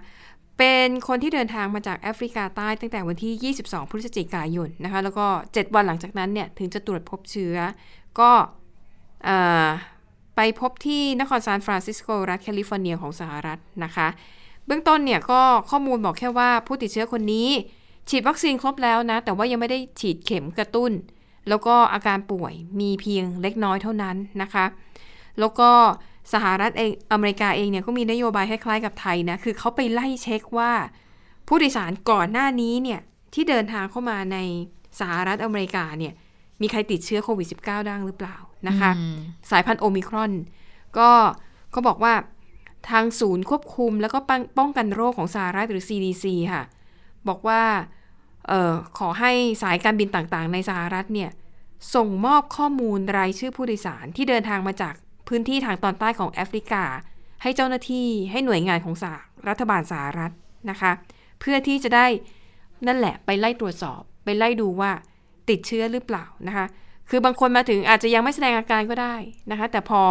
[0.59, 7.57] เป็นคนที่เดินทางมาจากแอฟริกาใต้ตั้งแต่วันที่ 22 พฤศจิกายนนะคะ แล้วก็ 7 วันหลังจากนั้นเนี่ยถึงจะตรวจพบเชื้อ
[8.21, 8.31] ก็
[9.25, 9.67] เอ่อ
[10.37, 14.09] ไปพบที่นครซานฟรานซิสโกรัฐแคลิฟอร์เนียของสหรัฐนะคะ
[14.69, 15.41] เบื้องต้นเนี่ยก็
[15.71, 17.49] ข้อมูลบอกแค่ว่าผู้ติดเชื้อคนนี้
[18.09, 20.93] ฉีดวัคซีนครบแล้วนะ แต่ว่ายังไม่ได้ฉีดเข็มกระตุ้น
[21.49, 24.65] แล้วก็อาการป่วยมีเพียงเล็กน้อยเท่านั้นนะคะ
[25.41, 25.71] แล้วก็
[26.33, 30.73] สหรัฐเองอเมริกาเองเนี่ยก็มีนโยบายคล้ายๆกับไทยนะ คือเขาไปไล่เช็คว่า
[31.49, 33.01] ผู้โดยสารก่อนหน้านี้เนี่ย
[33.35, 34.39] ที่เดินทางเข้ามาใน
[35.01, 36.13] สหรัฐอเมริกาเนี่ย
[36.61, 38.37] มีใครติดเชื้อโควิด -19 ได้หรือเปล่า
[38.69, 39.19] นะคะอืม
[39.51, 40.33] สายพันธุ์โอมิครอน
[40.99, 41.11] ก็
[41.73, 42.13] เขาบอกว่า
[42.91, 44.19] ทางศูนย์ควบคุมแล้วก็
[44.59, 46.63] ป้องกันโรคของสหรัฐหรือ CDC ค่ะ
[47.29, 47.63] บอกว่า
[48.51, 51.31] ออขอให้สายการบินต่างๆ ในสหรัฐเนี่ย
[51.95, 54.95] ส่งมอบข้อมูลรายชื่อผู้โดยสารที่เดินทางมาจาก
[55.29, 56.85] พื้นที่ทางตอนใต้ของแอฟริกา
[57.43, 59.15] ให้เจ้าหน้าที่ให้หน่วยงานของสห
[59.49, 60.33] รัฐบาลสหรัฐ
[60.71, 60.93] นะคะ
[61.41, 62.07] เพื่อที่จะได้
[62.87, 64.91] นั่นแหละไปไล่ตรวจสอบ ไปไล่ดูว่า
[65.51, 66.67] ติดเชื้อหรือเปล่านะคะ
[67.09, 69.15] คือบางคนมาถึงอาจจะยังไม่แสดงอาการก็ได้
[69.51, 70.03] นะคะ แต่พอ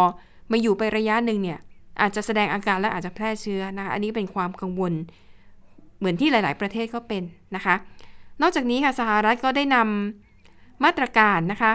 [0.50, 1.58] มาอยู่ไประยะหนึ่งเนี่ย
[2.00, 4.92] อาจจะแสดงอาการและอาจจะแพร่เชื้อนะคะอันนี้เป็นความกังวล
[5.98, 7.22] เหมือนที่หลาย ๆ ประเทศก็เป็น
[7.56, 7.74] นะคะ
[8.42, 11.72] นอกจากนี้ค่ะสหรัฐก็ได้นำมาตรการนะคะ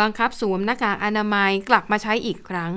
[0.00, 2.72] บังคับสวมหน้ากากอนามัยกลับมาใช้อีกครั้ง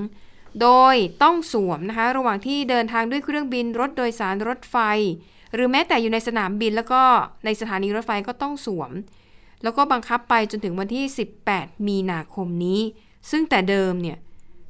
[0.61, 4.77] โดยต้องสวมนะคะระหว่างที่เดินทางด้วยเครื่องบินรถโดยสารรถไฟ
[5.53, 7.01] หรือแม้แต่อยู่ในสนามบินแล้วก็
[7.45, 8.91] ในสถานีรถไฟก็ต้องสวม
[9.63, 11.05] แล้วก็บังคับไปจนถึงวันที่
[11.45, 12.81] 18 มีนาคมนี้
[13.31, 14.17] ซึ่งแต่เดิมเนี่ย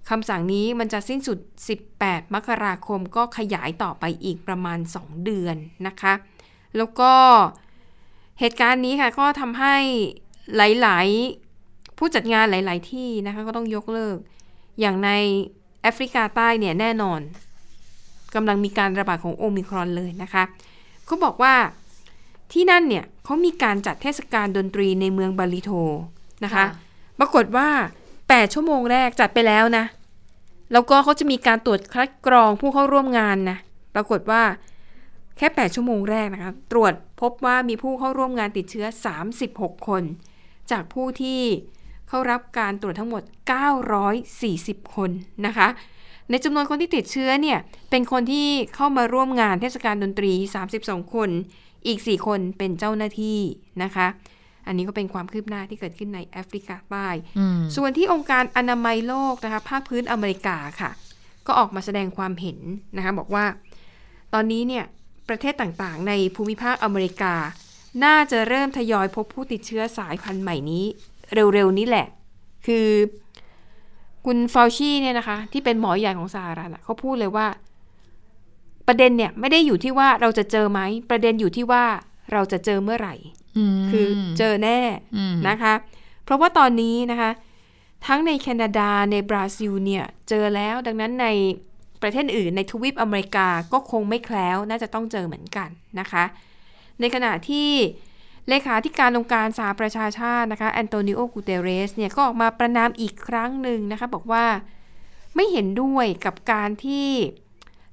[0.09, 1.39] คำสั่งนี้มันจะสิ้นสุด
[1.85, 5.55] 18 มกราคมก็ขยายต่อไปอีกประมาณ 2 เดือน
[5.87, 6.13] นะคะ
[6.77, 7.13] แล้วก็
[8.39, 9.75] เหตุการณ์นี้ค่ะก็ทำให้
[10.55, 11.07] หลาย
[11.53, 14.17] ๆ ผู้จัดงานหลาย ๆ ที่นะคะก็ต้องยกเลิก
[14.79, 15.09] อย่างใน
[15.81, 17.19] แอฟริกาใต้เนี่ยแน่นอน
[18.35, 20.43] กำลังมีการระบาดของโอมิครอนเลยนะคะ
[21.05, 21.55] เขาบอกว่า
[22.51, 25.71] ที่นั่นเนี่ยเขามีการจัดเทศกาลดนตรีในเมืองบาลิโท
[26.43, 26.67] นะคะค่ะ
[27.19, 27.69] ปรากฏว่า
[28.13, 29.85] 8 ชั่วโมงแรกจัดไปแล้วนะ
[30.71, 33.57] แล้วก็เขาจะมีการตรวจคัดกรองผู้เข้าร่วมงานนะ
[33.95, 34.43] ปรากฏว่า
[35.37, 38.85] แค่ 8 ชั่วโมงแรกนะคะ ตรวจพบว่ามีผู้เข้าร่วมงานติดเชื้อ
[39.35, 40.03] 36 คน
[40.71, 41.41] จากผู้ที่
[42.07, 43.23] เข้ารับการตรวจทั้งหมด
[44.27, 45.09] 940 คน
[45.45, 45.67] นะคะ
[46.29, 47.59] ในจำนวนคนที่ติดเชื้อเนี่ย
[47.89, 50.33] เป็นคนที่เข้ามาร่วมงานเทศกาลดนตรี
[50.73, 51.29] 32 คน
[51.87, 53.39] อีก 4 คนเป็นเจ้าหน้าที่
[53.83, 54.07] นะคะ
[54.69, 57.07] อันนี้ก็เป็นความคืบหน้าที่เกิดขึ้นในแอฟริกาใต้
[57.39, 60.91] อืมส่วนที่องค์การอนามัยโลกนะคะภาคพื้นอเมริกาค่ะ
[61.47, 62.59] ก็ออกมาแสดงความเห็น
[62.97, 63.45] นะคะบอกว่า
[64.33, 64.85] ตอนนี้เนี่ย
[65.29, 67.33] ประเทศต่างๆ ในภูมิภาคอเมริกา
[68.03, 70.85] น่าจะเริ่มทยอยพบผู้ติดเชื้อสายพันธุ์ใหม่นี้
[71.33, 72.07] เร็วๆนี้แหละ
[72.67, 72.87] คือ
[74.25, 77.47] คุณฟาวชีเนี่ยนะคะ ที่เป็นหมอใหญ่ของสหรัฐอะเขาพูดเลยว่า
[78.87, 81.83] ประเด็นเนี่ยไม่ได้อยู่ที่ว่าเราจะเจอไหมประเด็นอยู่ที่ว่า
[82.31, 83.38] เราจะเจอเมื่อไหร่ม
[83.91, 84.79] คือเจอแน่
[85.15, 85.73] อืมนะคะ
[86.23, 87.31] เพราะว่าตอนนี้นะคะ
[88.07, 91.27] ทั้งในแคนาดาในบราซิลเนี่ย เจอแล้วดังนั้นใน
[92.01, 95.69] ประเทศอื่นในทวีปอเมริกาก็คงไม่แคล้วน่าจะต้องเจอเหมือนกัน
[95.99, 96.23] นะคะ
[96.99, 97.69] ในขณะที่
[98.49, 104.45] เลขาธิการองค์การสหประชาชาตินะคะแอนโตนิโอกูเตเรสเนี่ยก็ออกมาประนามอีกครั้งหนึ่งนะคะ บอกว่า
[105.35, 107.09] ไม่เห็นด้วยกับการที่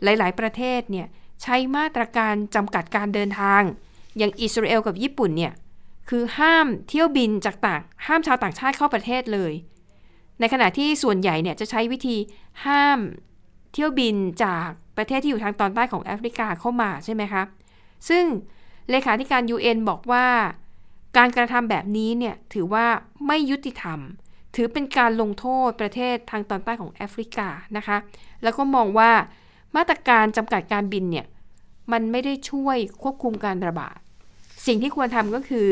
[0.03, 1.07] หลาย ๆ ประเทศเนี่ย
[1.43, 3.63] ใช้มาตรการจำกัดการเดินทาง
[4.19, 5.53] อย่างอิสราเอลกับญี่ปุ่นเนี่ย
[6.09, 9.53] คือห้ามเที่ยวบินจากต่าง ห้ามชาวต่างชาติเข้าประเทศเลย
[10.41, 12.17] ในขณะที่ส่วนใหญ่เนี่ยจะใช้วิธี
[12.64, 12.99] ห้าม
[13.73, 17.43] เที่ยวบินจากประเทศที่อยู่ทางตอนใต้ของแอฟริกาเข้ามาใช่ไหมคะ
[18.09, 18.25] ซึ่ง
[18.91, 20.27] เลขาธิการ UN บอกว่า
[21.17, 22.87] การกระทำแบบนี้เนี่ยถือว่า
[23.27, 24.01] ไม่ยุติธรรม
[24.55, 27.97] ถือเป็นการลงโทษประเทศทางตอนใต้ของแอฟริกานะคะ
[28.43, 29.11] แล้วก็มองว่า
[29.77, 31.27] มาตรการจำกัดการบินเนี่ย
[31.93, 33.99] มันไม่ได้ช่วยควบคุมการระบาด
[34.67, 35.69] สิ่งที่ควรทำก็คือ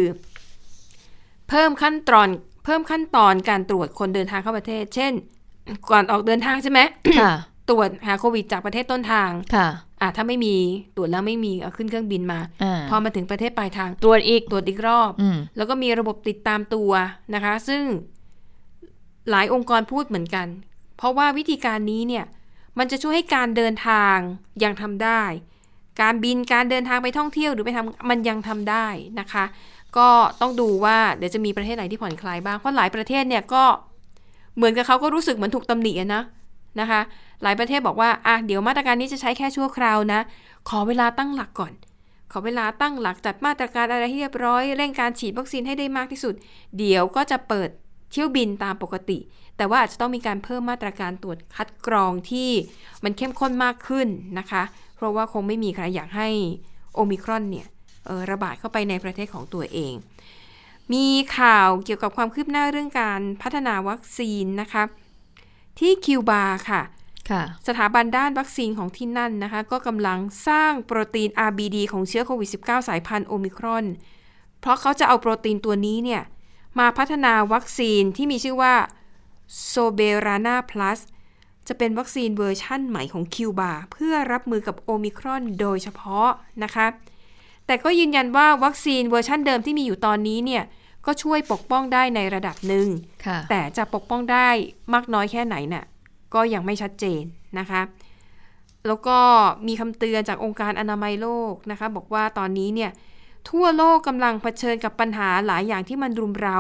[1.49, 2.29] เพิ่มขั้นตอน
[2.65, 5.13] เพิ่มขั้นตอนการตรวจคนเดินทางเข้าประเทศ เช่น
[5.91, 6.81] ก่อนออกเดินทางใช่ไหม
[7.19, 7.33] ค่ะ
[7.71, 9.69] ตรวจหาโควิดจากประเทศต้นทาง ค่ะ
[10.01, 10.57] อะถ้าไม่มี
[10.97, 16.91] ตรวจแล้วไม่มีเอาขึ้นเครื่องบินมาอ่าพอมาถึงประเทศปลายทาง ตรวจอีก ตรวจอีกรอบอืมแล้วก็มีระบบติดตามตัว
[17.35, 17.83] นะคะ ซึ่ง
[19.31, 20.47] หลายองค์กรพูดเหมือนกัน
[20.97, 22.25] เพราะว่าวิธีการนี้เนี่ย
[22.79, 24.17] มันจะช่วยให้การเดินทาง
[24.65, 25.23] ยังทำได้
[26.01, 28.87] การบินการเดินทางไปท่องเที่ยวหรือไปทำมันยังทำได้
[29.21, 29.45] นะคะ
[29.97, 30.09] ก็
[30.41, 33.65] ต้องดูว่าเดี๋ยวจะมีประเทศไหนที่ผ่อนคลายบ้างเพราะหลายประเทศเนี่ยก็
[34.57, 36.23] เหมือนกับเขาก็รู้สึกเหมือนถูกตำหนินะ
[36.81, 37.01] นะคะ
[37.43, 40.21] หลายประเทศบอกว่าอะเดี๋ยวมาตรการนี้จะใช้แค่ชั่วคราวนะ
[40.69, 41.73] ขอเวลาตั้งหลักก่อน
[42.33, 46.35] ขอเวลาตั้งหลักจัดมาตรการอะไรให้เรียบร้อยเร่งการฉีดวัคซีนให้ได้มากที่สุด
[46.79, 47.69] เดี๋ยวก็จะเปิด
[48.11, 49.19] เที่ยวบินตามปกติ
[49.57, 52.51] แต่ว่าอาจจะต้องมีการเพิ่มมาตรการตรวจคัดกรองที่
[53.05, 54.63] มันเข้มข้นมากขึ้นนะคะ
[55.05, 56.29] ราะว่าคงไม่มีใครอยากให้
[56.95, 57.67] โอมิครอนเนี่ย
[58.07, 59.95] เอ่อระบาดเข้าไปในประเทศของตัวเอง
[60.93, 61.07] มี
[61.39, 64.83] ข่าวเกี่ยวกับความคืบหน้าเรื่องการพัฒนาวัคซีนนะคะ
[65.79, 66.83] ที่คิวบาค่ะ
[67.31, 73.85] ค่ะ สถาบันด้านวัคซีนของที่นั่นนะคะ ก็กำลังสร้างโปรตีน RBD ของเชื้อโควิด -19 สายพันธุ์โอมิครอน
[74.61, 76.23] เพราะเขาจะเอาโปรตีนตัวนี้เนี่ย
[76.79, 78.75] มาพัฒนาวัคซีนที่มีชื่อว่า
[79.67, 81.01] โซเบรานาพลัส
[81.69, 86.29] จะเป็นวัคซีนเวอร์ชั่นใหม่ของคิวบาเพื่อรับมือกับโอมิครอนโดยเฉพาะ
[86.65, 86.87] นะคะ
[87.67, 90.63] แต่ก็ยืนยันว่าวัคซีนเวอร์ชั่นเดิมที่มีอยู่ตอนนี้เนี่ย
[91.07, 92.89] ก็ช่วยปกป้องได้ในระดับหนึ่ง
[93.27, 94.49] ค่ะแต่จะปกป้องได้
[94.95, 95.85] มากน้อยแค่ไหนน่ะ
[96.35, 97.23] ก็ยังไม่ชัดเจน
[97.59, 97.83] นะคะ
[98.87, 99.19] แล้วก็
[99.67, 102.91] มีคำเตือนจากองค์การอนามัยโลกนะคะ บอกว่าตอนนี้เนี่ย
[103.51, 106.59] ทั่วโลกกำลังเผชิญกับปัญหาหลายอย่างที่มันรุมเร้า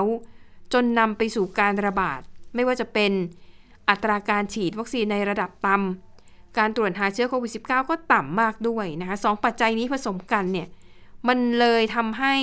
[0.72, 2.20] จนนำไปสู่การระบาด
[2.54, 3.12] ไม่ว่าจะเป็น
[3.88, 10.68] อัตราการฉีดวัคซีนในระดับต่ำการตรวจหาเชื้อโควิด -19 ก็ต่ำมากด้วยนะคะสองปัจจัยนี้ผสมกันเนี่ย
[11.28, 12.34] มันเลยทำให้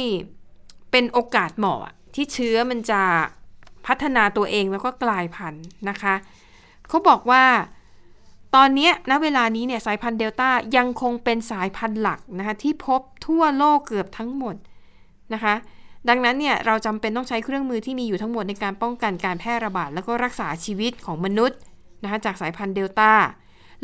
[0.92, 1.80] เป็นโอกาสเหมาะ
[2.16, 3.02] ที่เชื้อมันจะ
[3.88, 6.16] พัฒนาตัวเองแล้วก็กลายพันธุ์นะคะ
[6.88, 7.44] เขาบอกว่า
[8.56, 14.56] ตอนนี้ณเวลานี้เนี่ยสายพันธุ์เดลต้ายังคงเป็นสายพันธุ์หลักนะคะที่พบทั่วโลกเกือบทั้งหมด
[15.34, 15.56] นะคะ
[16.10, 21.58] ดังนั้นเนี่ยเราจำเป็นต้องใช้เครื่องมือที่มีอยู่ทั้งหมดในการป้องกันการแพร่ระบาด แล้วก็รักษาชีวิตของมนุษย์
[22.04, 23.12] นะคะจากสายพันธุ์เดลต้า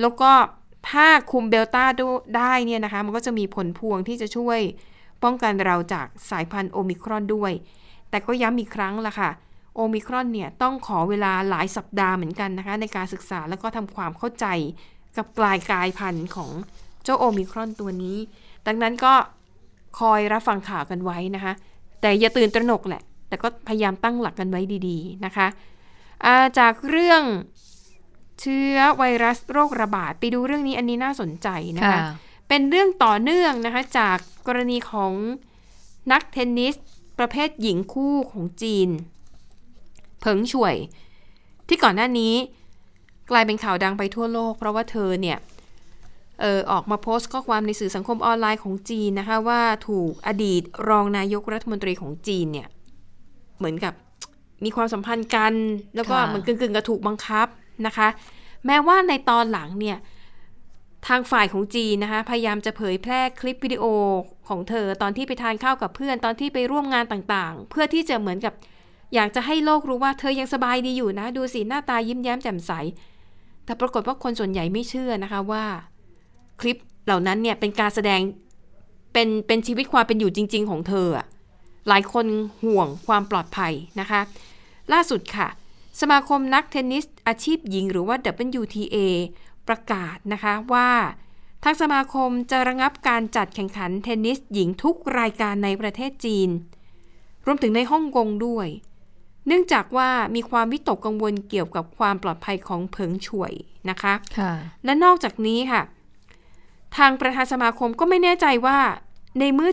[0.01, 0.31] แล้วก็
[0.89, 1.83] ถ้าคุมเดลต้า
[2.37, 4.59] ได้เนี่ยนะคะมันก็จะมีผลพวงที่จะช่วย
[5.23, 7.51] ป้องกันเราจากสายพันธุ์โอมิครอนด้วย
[8.09, 9.29] แต่ก็ย้ำอีกครั้งละค่ะ
[9.75, 14.45] โอมิครอนเนี่ยต้องขอเวลาหลายสัปดาห์เหมือนกันนะคะในการศึกษาแล้วก็ทำความเข้าใจ
[15.17, 16.51] กับกลายกลายพันธุ์ของ
[17.03, 18.17] เจ้าโอมิครอนตัวนี้
[18.67, 19.13] ดังนั้นก็
[19.99, 21.53] คอยรับฟังข่าวกันไว้นะคะ
[22.01, 25.47] แต่อย่าตื่นตระหนกแหละ แต่ก็พยายามตั้งหลักกันไว้ดีๆนะคะ
[26.25, 27.23] อ่าจากเรื่อง
[28.41, 32.01] เชื้อไวรัสโรคระบาดไปดูเรื่องนี้อันนี้น่าสนใจนะคะค่ะ
[32.49, 34.17] เป็นเรื่องต่อเนื่องนะคะจาก
[34.47, 35.13] กรณีของ
[36.11, 36.75] นักเทนนิส
[37.19, 38.89] ประเภทหญิงคู่ของจีน
[40.19, 40.75] เผิงช่วย
[41.67, 42.33] ที่ก่อนหน้านี้
[43.29, 52.67] กลายเป็นข่าวดังไปทั่วโลก เพราะว่าเธอเนี่ยเออออกมาโพสต์ข้อความในสื่อสังคมออนไลน์ของจีนนะคะ ว่าถูกอดีตรองนายกรัฐมนตรีของจีนเนี่ย
[53.57, 53.93] เหมือนกับ
[54.63, 55.53] มีความสัมพันธ์กัน
[55.95, 57.47] แล้วก็ค่ะเหมือนกึ่งๆกับถูกบังคับ
[57.87, 58.07] นะคะ
[58.65, 59.97] แม้ว่าในตอนหลังเนี่ย
[61.07, 63.85] ทางฝ่ายของจีนนะคะพยายามจะเผยแพร่คลิปวิดีโอ
[64.47, 68.53] ของเธอตอนที่ไปทานข้าวกับเพื่อนตอนที่ไปร่วมงานต่างๆ เพื่อที่จะเหมือนกับ
[69.15, 72.71] อยากจะให้โลกรู้ว่าเธอยังสบายดีอยู่นะ ดูสิหน้าตายิ้มแย้มแจ่มใส
[73.65, 75.65] แต่ปรากฏว่าคนส่วนใหญ่ไม่เชื่อนะคะว่า
[76.59, 78.21] คลิปเหล่านั้นเนี่ยเป็นการแสดง
[79.13, 81.25] เป็นเป็นชีวิตความเป็นอยู่จริง ๆ ของเธออะ
[81.87, 82.25] หลายคน
[82.63, 84.21] ห่วงความปลอดภัยนะคะ
[84.93, 85.47] ล่าสุดค่ะ
[86.01, 88.15] สมาคมนักเทนนิสอาชีพหญิงหรือว่า
[88.59, 88.97] WTA
[89.67, 90.89] ประกาศนะคะว่า
[91.63, 96.49] ทางสมาคมจะระงับการจัดแข่งขันเทนนิสหญิงทุกรายการในประเทศจีน
[97.45, 98.67] รวมถึงในฮ่องกงด้วย
[99.47, 103.51] เนื่องจากว่ามีความวิตกกังวลเกี่ยวกับความปลอดภัยของเผิงช่วย
[103.89, 104.51] นะคะค่ะ
[104.85, 105.81] และนอกจากนี้ค่ะ
[106.97, 108.77] ทางประธานสมาคมก็ไม่แน่ใจว่า
[109.39, 109.71] ในเมื่อ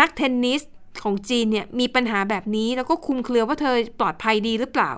[0.00, 0.60] นักเทนนิส
[1.02, 4.90] ของจีนเนี่ยมีปัญหาแบบนี้แล้วก็คลุมเครือว่าเธอปลอดภัยดีหรือเปล่า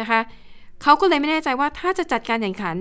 [0.00, 0.20] นะคะ
[0.82, 2.76] เขาก็เลยไม่แน่ใจว่าถ้าจะจัดการแข่งขัน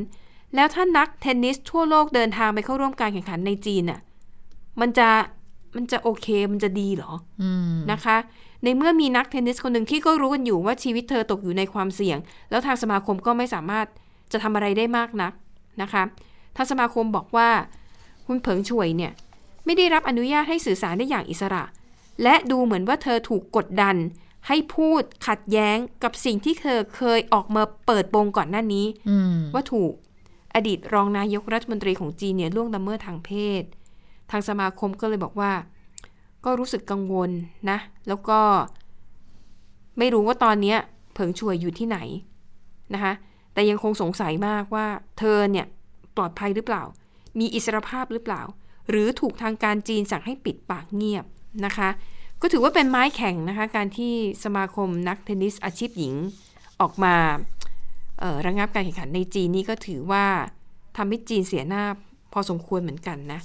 [0.56, 4.00] แล้วถ้านักเทนนิสทั่วโลกเดินทางไปเข้าร่วมการแข่งขันในจีนน่ะ
[4.82, 5.10] มันจะ
[5.76, 8.18] มันจะโอเคมันจะดีเหรออืมนะคะ
[8.64, 12.18] ในเมื่อมีนักเทนนิสคนหนึ่งที่ก็รู้กันอยู่ว่าชีวิตเธอตกอยู่ในความเสี่ยง
[12.50, 13.86] แล้วทางสมาคมก็ไม่สามารถ
[14.32, 15.34] จะทำอะไรได้มากนัก
[15.82, 16.04] นะคะ
[16.56, 17.50] ทางสมาคมบอกว่า
[18.28, 19.12] คุณเผิงช่วยเนี่ย
[19.66, 21.64] ไม่ได้รับอนุญาตให้สื่อสารได้อย่างอิสระ
[22.24, 23.96] และดูเหมือนว่าเธอถูกกดดัน
[24.48, 29.94] ให้พูดขัดแย้งกับสิ่งที่เธอเคยออกมาเปิดโปงก่อนหน้านี้อืมว่าถูก
[30.56, 33.64] อดีตรองนายกรัฐมนตรีของจีนเนี่ยล่วงละเมิดทางเพศ
[34.32, 35.52] ทางสมาคมก็เลยบอกว่า
[36.46, 37.30] ก็รู้สึกกังวล
[37.70, 38.40] นะ แล้วก็
[39.98, 40.78] ไม่รู้ว่าตอนเนี้ย
[41.14, 41.98] เผิงช่วยอยู่ที่ไหน
[42.94, 43.14] นะคะ
[43.54, 44.86] แต่ยังคงสงสัยมากว่า
[45.20, 45.66] เธอเนี่ย
[46.16, 46.84] ปลอดภัยหรือเปล่า
[47.40, 48.42] มีอิสรภาพหรือเปล่า
[48.90, 51.26] หรือถูกทางการจีนสั่งให้ปิดปากเงียบ
[51.66, 51.90] นะคะ
[52.42, 54.14] ก็ถือว่าเป็นไม้แข็งนะคะ การที่
[54.44, 56.14] สมาคมนักเทนนิสอาชีพหญิง
[56.82, 57.16] ออกมา
[58.20, 60.26] เอ่อระงับการแข่งขันในจีนนี่ก็ถือว่า
[60.98, 61.84] ทำให้จีนเสียหน้า
[62.34, 63.40] พอสมควรเหมือนกันนะ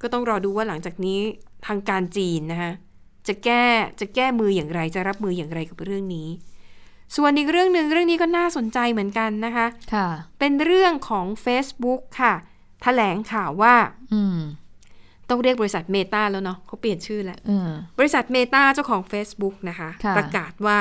[0.00, 1.18] ก็ต้องรอดูว่าหลังจากนี้
[1.66, 2.72] ทางการจีนนะคะ
[3.26, 3.64] จะแก้
[4.00, 6.28] จะแก้มืออย่างไรจะรับมืออย่างไรกับเรื่องนี้
[7.16, 10.08] ส่วนอีกเรื่องหนึ่งเรื่องนี้ก็น่าสนใจเหมือนกันนะคะ ค่ะ
[10.38, 13.74] เป็นเรื่องของ Facebook ค่ะถ แถลงข่าวว่า
[14.14, 14.38] อืม
[15.28, 20.78] ต้องเรียกบริษัทเมตาแล้วเนาะเขาเปลี่ยนชื่อแล้วเออบริษัทเมตาเจ้าของ Facebook นะคะค่ะประกาศว่า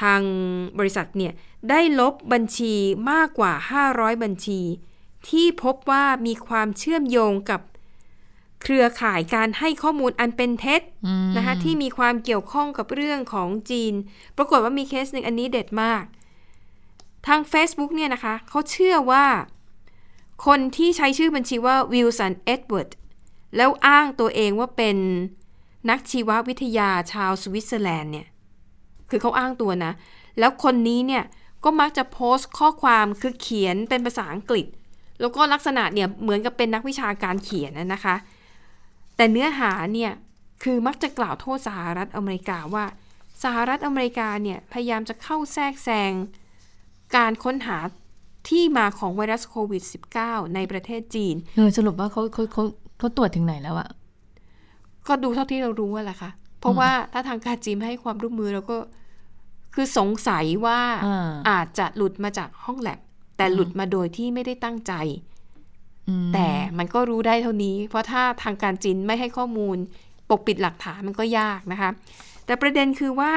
[0.00, 0.20] ทาง
[0.78, 1.32] บริษัทเนี่ย
[1.70, 2.74] ได้ลบบัญชี
[3.10, 3.52] มากกว่า
[3.88, 4.60] 500 บัญชี
[5.28, 7.60] ที่พบว่ามีความเชื่อมโยงกับ
[8.62, 13.92] เครือข่ายการให้ข้อมูลอันเป็นเท็จอืมนะคะที่มีความเกี่ยวข้องกับเรื่องของจีน
[14.36, 16.04] ปรากฏว่ามีเคสหนึ่งอันนี้เด็ดมาก
[17.26, 19.26] ทาง Facebook เนี่ยนะคะเขาเชื่อว่า
[20.44, 22.90] คนที่ใช้ชื่อบัญชีว่าวิลสันเอ็ดเวิร์ด
[23.56, 24.96] แล้วอ้างตัวเองว่าเป็น
[25.90, 28.26] นักชีววิทยาชาวสวิตเซอร์แลนด์เนี่ย
[29.10, 29.92] คือเขาอ้างตัวนะ
[30.38, 31.24] แล้วคนนี้เนี่ย
[31.64, 34.66] ก็มักจะโพสต์ข้อความคือเขียนเป็นภาษาอังกฤษ
[35.20, 38.16] แล้วก็ลักษณะเนี่ยเหมือนกับเป็นนักวิชาการเขียนนะนะคะ
[39.16, 40.12] แต่เนื้อหาเนี่ย
[40.62, 42.84] คือมักจะกล่าวโทษสหรัฐอเมริกาว่า
[43.42, 46.12] สหรัฐอเมริกาเนี่ยพยายามจะเข้าแทรกแซง
[47.16, 47.78] การค้นหา
[48.48, 49.82] ที่มาของไวรัสโควิด
[50.18, 52.64] -19 ในประเทศจีนเออสรุปว่าเขาเขาเขา
[52.98, 53.88] เขาตรวจถึงไหนแล้วอะ
[55.06, 56.30] ก็ดูเท่าที่เรารู้อะแหละค่ะ
[56.60, 58.76] เพราะว่าถ้าทางการจีนไม่ให้ความร่วมมือเราก็
[59.74, 62.98] คือสงสัยว่าอ่าอาจจะหลุดมาจากห้องแลบ
[63.36, 64.92] แต่หลุดมาโดยที่ไม่ได้ตั้งใจ
[66.08, 69.76] อืมแต่มันก็รู้ได้เท่านี้ เพราะถ้าทางการจีนไม่ให้ข้อมูล
[70.30, 71.90] ปกปิดหลักฐานมันก็ยากนะคะ
[72.46, 73.32] แต่ประเด็นคือว่า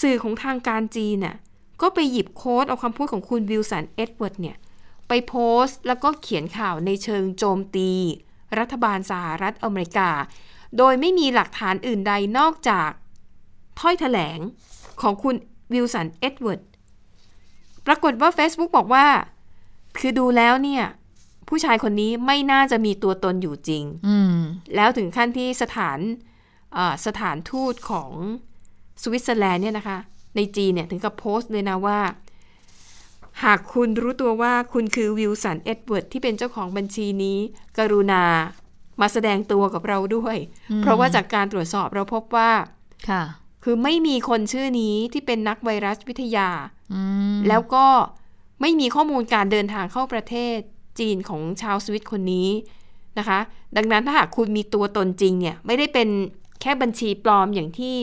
[0.00, 1.36] สื่อของทางการจีนน่ะ
[1.80, 4.56] ก็ไปหยิบ quote เอาคำพูดของคุณวิลสันเอ็ดเวิร์ดเนี่ย
[5.08, 7.90] ไปโพสต์แล้วก็เขียนข่าวในเชิงโจมตี
[8.58, 10.10] รัฐบาลสหรัฐอเมริกา
[10.78, 12.90] โดยไม่มีหลักฐานอื่นใดนอกจาก
[13.80, 14.38] ถ้อยแถลง
[15.02, 15.34] ของคุณ
[15.72, 16.62] วิลสันเอ็ดเวิร์ด
[17.86, 19.06] ปรากฏว่า Facebook บอกว่า
[19.98, 20.84] คือดูแล้วเนี่ย
[21.48, 24.38] ผู้ชายคนนี้ไม่น่าจะมีตัวตนอยู่จริงอืม
[24.76, 25.98] แล้วถึงขั้นที่สถาน
[26.74, 28.10] เอ่อสถานทูตของ
[29.02, 29.98] สวิตเซอร์แลนด์เนี่ยนะคะ
[30.36, 32.00] ในจีนเนี่ยถึงกับโพสต์เลยนะว่า
[33.44, 37.38] หากคุณรู้ตัวว่าคุณคือวิลสันเอ็ดเวิร์ดที่เป็นเจ้าของบัญชีนี้
[37.78, 38.24] กรุณา
[39.00, 40.36] มาแสดงตัวกับเราด้วย
[40.70, 42.50] อืมเพราะว่าจากการตรวจสอบเราพบว่า
[43.08, 43.22] ค่ะ
[43.64, 46.48] คือไม่มีคนชื่อนี้ที่เป็นนักไวรัสวิทยา
[46.94, 47.02] อื
[47.34, 47.86] มแล้วก็
[48.60, 50.58] ไม่มีข้อมูลการเดินทางเข้าประเทศ
[50.98, 52.48] จีนของชาวสวิตคนนี้
[53.18, 53.38] นะคะ
[53.76, 56.08] ดังนั้นถ้าหากคุณมีตัวตนจริงเนี่ย ไม่ได้เป็น
[56.60, 57.96] แค่บัญชีปลอมอย่างที่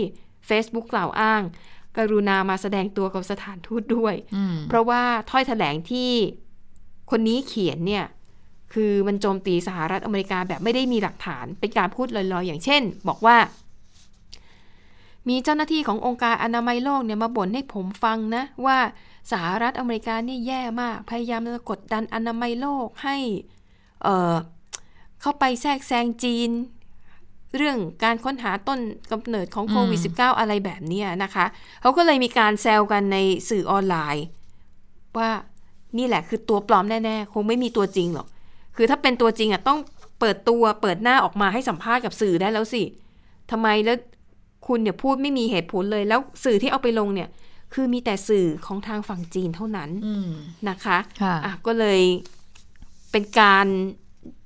[0.49, 1.41] Facebook กล่าวอ้าง
[1.97, 6.11] กรุณามาแสดงตัวกับสถานทูตด้วยอืมเพราะว่าถ้อยแถลงที่
[7.11, 8.05] คนนี้เขียนเนี่ย
[8.73, 13.37] คือมันโจมตีสหรัฐอเมริกาแบบไม่ได้มีหลักฐาน เป็นการพูดลอยๆ อย่างเช่น บอกว่า
[15.29, 18.77] มีเจ้าหน้าที่ขององค์การอนามัยโลกเนี่ยมาบ่นให้ผมฟังนะว่า
[19.31, 23.17] สหรัฐอเมริกาเนี่ยแย่มาก พยายามจะกดดันอนามัยโลกให้
[24.03, 24.35] เอ่อ
[25.21, 26.49] เข้าไปแทรกแซงจีน
[27.55, 28.79] เรื่องการค้นหาต้น
[29.11, 31.45] กำเนิดของโควิด -19 อะไรแบบเนี้ยนะคะ
[31.81, 33.17] เขาก็เลยมีการแซวกันใน
[33.49, 34.25] สื่อออนไลน์
[35.17, 35.29] ว่า
[35.97, 38.27] นี่แหละคือตัวปลอมแน่ๆ คงไม่มีตัวจริงหรอก
[38.75, 39.79] คือถ้าเป็นตัวจริงอะต้อง
[40.19, 42.83] เปิดตัวเปิดหน้าออกมาให้สัมภาษณ์กับสื่อได้แล้วสิ
[43.51, 43.97] ทำไมแล้ว
[44.67, 47.29] คุณเนี่ยพูดไม่มีเหตุผลเลย แล้วสื่อที่เอาไปลงเนี่ย
[47.73, 50.31] คือมีแต่สื่อของทางฝั่งจีนเท่านั้นอืม
[50.69, 52.01] นะคะค่ะอะก็เลย
[53.11, 53.67] เป็นการ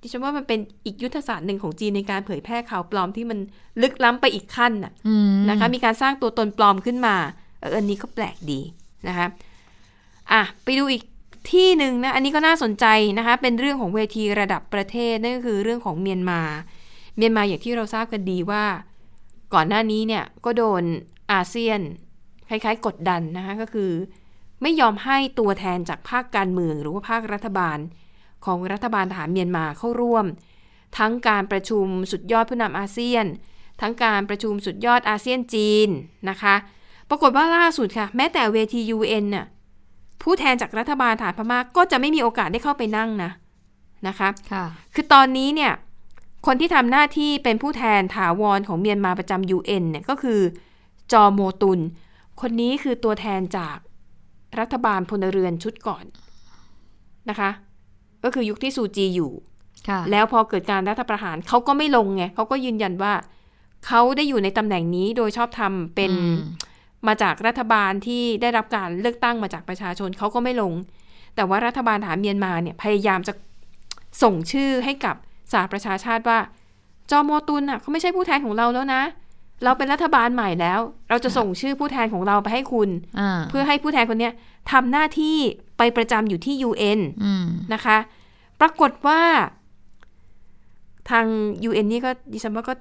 [0.01, 3.39] ดิฉันว่ามันเป็นอีกยุทธศาสตร์หนึ่งของจีนในการเผยแพร่ข่าวปลอมที่มัน
[3.81, 7.15] ลึกล้ำไปอีกขั้นน่ะอืมนะคะ มีการสร้างตัวตนปลอมขึ้นมา
[7.59, 8.59] เอออันนี้ก็แปลกดี
[9.07, 9.27] นะคะ
[10.31, 11.03] อะไปดูอีก
[11.51, 12.85] ที่หนึ่งนะ อันนี้ก็น่าสนใจ
[13.17, 16.41] นะคะ เป็นเรื่องของเวทีระดับประเทศนั่นก็คือเรื่องของเมียนมา
[17.17, 18.63] เมียนมาอย่างที่เราทราบกันดีว่า
[19.53, 20.83] ก่อนหน้านี้เนี่ยก็โดน
[21.31, 21.79] อาเซียน
[22.49, 23.91] คล้ายๆ กดดันนะคะก็คือ
[24.61, 27.77] ไม่ยอมให้ตัวแทนจากภาคการเมืองหรือว่าภาครัฐบาล
[28.45, 30.25] ของรัฐบาลทหารเมียนมาเข้าร่วม
[30.97, 33.25] ทั้งการประชุมสุดยอดผู้นำอาเซียน
[33.81, 35.89] ทั้งการประชุมสุดยอดอาเซียนจีน
[36.29, 36.55] นะคะ
[37.09, 39.45] ปรากฏว่าล่าสุดค่ะ แม้แต่เวที UN น่ะ
[40.23, 43.31] ผู้แทนจากรัฐบาลฐานพม่ากก็จะไม่มีโอกาสได้เข้าไปนั่งนะ
[44.07, 45.73] นะคะค่ะคือตอนนี้เนี่ย
[46.45, 50.39] คนที่ทำหน้าที่เป็นผู้แทนถาวรของเมียนมาประจำ UN เนี่ยก็คือ
[51.11, 51.79] จอโมตุน
[52.41, 53.77] คนนี้คือตัวแทนจาก
[54.59, 56.05] รัฐบาลพลเรือนชุดก่อน
[57.29, 57.49] นะคะ
[58.28, 59.32] ก็คือยุคที่ซูจีอยู่
[59.89, 63.13] ค่ะแล้วพอเกิดการรัฐประหารเขาก็ไม่ลงไงเขาก็ยืนยันว่า
[63.88, 66.38] เขาได้อยู่ในตำแหน่งนี้โดยชอบทำเป็นอืม
[67.07, 70.73] มาจากรัฐบาลที่ได้รับการเลือกตั้งมาจากประชาชนเขาก็ไม่ลง
[71.36, 73.34] แต่ว่ารัฐบาลทหารเมียนมาเนี่ยพยายามจะ
[74.23, 75.15] ส่งชื่อให้กับ
[75.51, 76.39] สหประชาชาติว่า
[77.11, 79.03] จอมอตุนอะเขาไม่ใช่ผู้แทนของเราแล้วนะ
[79.63, 84.34] เราเป็นรัฐบาลใหม่แล้ว เราจะส่งชื่อผู้แทนของเราไปให้คุณอ่าเพื่อให้ผู้แทนคนเนี้ย
[84.71, 85.38] ทำหน้าที่
[85.78, 87.97] ไปประจำอยู่ที่ UN อืมนะคะ
[88.62, 89.22] ปรากฏว่า
[91.10, 91.26] ทาง
[91.70, 92.74] UN นี่ก็ดิฉันว่าก็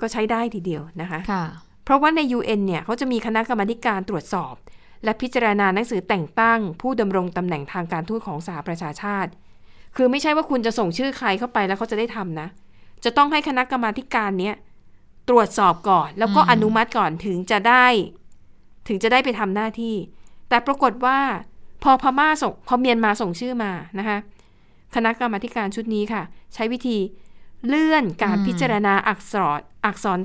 [0.00, 1.44] ก็ใช้ได้ทีเดียวนะคะค่ะ
[1.84, 4.54] เพราะว่าใน UN เนี่ยเขาจะมีคณะกรรมาธิการตรวจสอบ
[5.04, 9.30] และพิจารณาหนังสือแต่งตั้ง ผู้ดำรงตำแหน่งทางการทูตของสหประชาชาติ
[9.96, 12.48] คือไม่ใช่ว่าคุณจะส่งชื่อใครเข้าไปแล้วเขาจะได้ทำนะ
[13.04, 14.56] จะต้องให้คณะกรรมาธิการเนี้ย
[15.28, 17.86] ตรวจสอบก่อน แล้วก็อืมอนุมัติก่อนถึงจะได้
[18.88, 19.96] ถึงจะได้ไปทำหน้าที่
[20.48, 21.18] แต่ปรากฏว่า
[21.82, 24.18] พอพม่าส่งพอเมียนมาส่งชื่อมานะคะ
[24.94, 26.22] คณะกรรมาธิการชุดนี้ค่ะ
[26.54, 26.98] ใช้วิธี
[27.68, 30.18] เลื่อนการอืมพิจารณาอักษรอักษร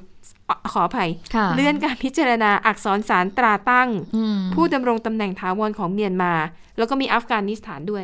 [0.50, 6.34] อะขออภัยค่ะเลื่อนการพิจารณาอักษรสารตราตั้งอืมผู้ดำรงตำแหน่งถาวรของเมียนมา
[6.78, 8.04] แล้วก็มีอัฟกานิสถานด้วย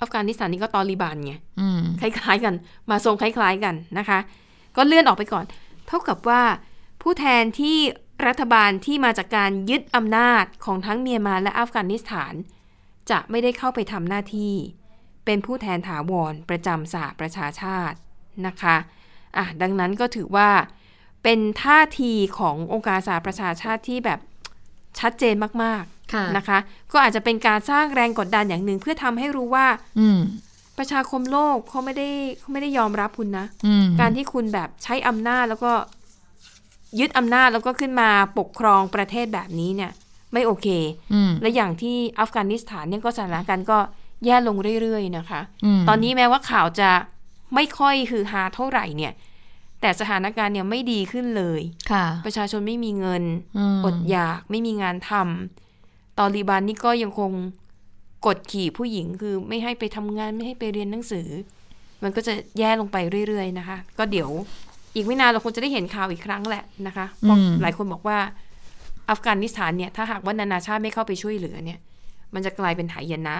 [0.00, 2.54] อัฟกานิสถานนี่ก็ตอริบานไงอืมคล้ายๆกัน
[2.90, 4.18] มาทรงคล้ายๆกันนะคะ
[4.76, 5.44] ก็เลื่อนออกไปก่อน
[5.86, 6.42] เท่ากับว่า
[7.02, 7.78] ผู้แทนที่
[8.26, 12.32] รัฐบาลที่มาจากการยึดอำนาจของทั้งเมียนมาและอัฟกานิสถาน
[13.10, 14.54] จะไม่ได้เข้าไปทำหน้าที่
[15.24, 17.96] เป็นผู้แทนถาวรประจำสหประชาชาติ
[18.46, 18.76] นะคะ
[19.36, 20.50] อะดังนั้นก็ถือว่า
[21.22, 24.20] เป็นท่าทีขององค์การสหประชาชาติที่แบบ
[24.98, 26.58] ชัดเจนมากค่ะๆนะคะ
[26.92, 29.66] ก็อาจจะเป็นการสร้างแรงกดดันอย่างหนึ่งเพื่อทำให้รู้ว่า
[30.00, 30.20] อืม
[30.78, 32.08] ประชาคมโลกเขาไม่ได้
[32.38, 35.72] เขาไม่ได้ยอมรับคุณนะอืมการที่คุณแบบใช้อำนาจแล้วก็
[37.00, 38.08] ยึดอำนาจแล้วก็ขึ้นมา
[38.38, 39.92] ปกครองประเทศแบบนี้เนี่ย
[40.32, 40.68] ไม่โอเค
[41.12, 43.78] อืมและอย่างที่อัฟกานิสถานเนี่ยก็สถานการณ์ก็
[44.26, 45.40] แย่ลงเรื่อยๆนะคะ
[45.78, 46.90] มตอนนี้แม้ว่าข่าวจะ
[47.54, 49.12] ไม่ค่อยคือฮาเท่าไหร่เนี่ย
[49.80, 51.60] แต่สถานการณ์เนี่ยไม่ดีขึ้นเลย
[51.90, 53.24] ค่ะ ประชาชนไม่มีเงิน
[53.84, 57.30] มอดอยากไม่มีงานทำตอริบานนี่ก็ยังคง
[58.26, 61.28] กดขี่ผู้หญิงคือไม่ให้ไปทำงานไม่ให้ไปเรียนหนังสือ
[62.02, 62.96] มันก็จะแย่ลงไป
[63.28, 64.30] เรื่อยๆนะคะ ก็เดี๋ยว
[64.94, 68.18] อีกไม่นานเราคงจะได้เห็นข่าวอีกครั้งแหละนะคะเพราะอืมหลายคนบอกว่า
[69.10, 71.78] อัฟกานิสถานเนี่ยถ้าหากว่านานาชาติไม่เข้าไปช่วยเหลือเนี่ย
[72.34, 73.36] มันจะกลายเป็นหายนะ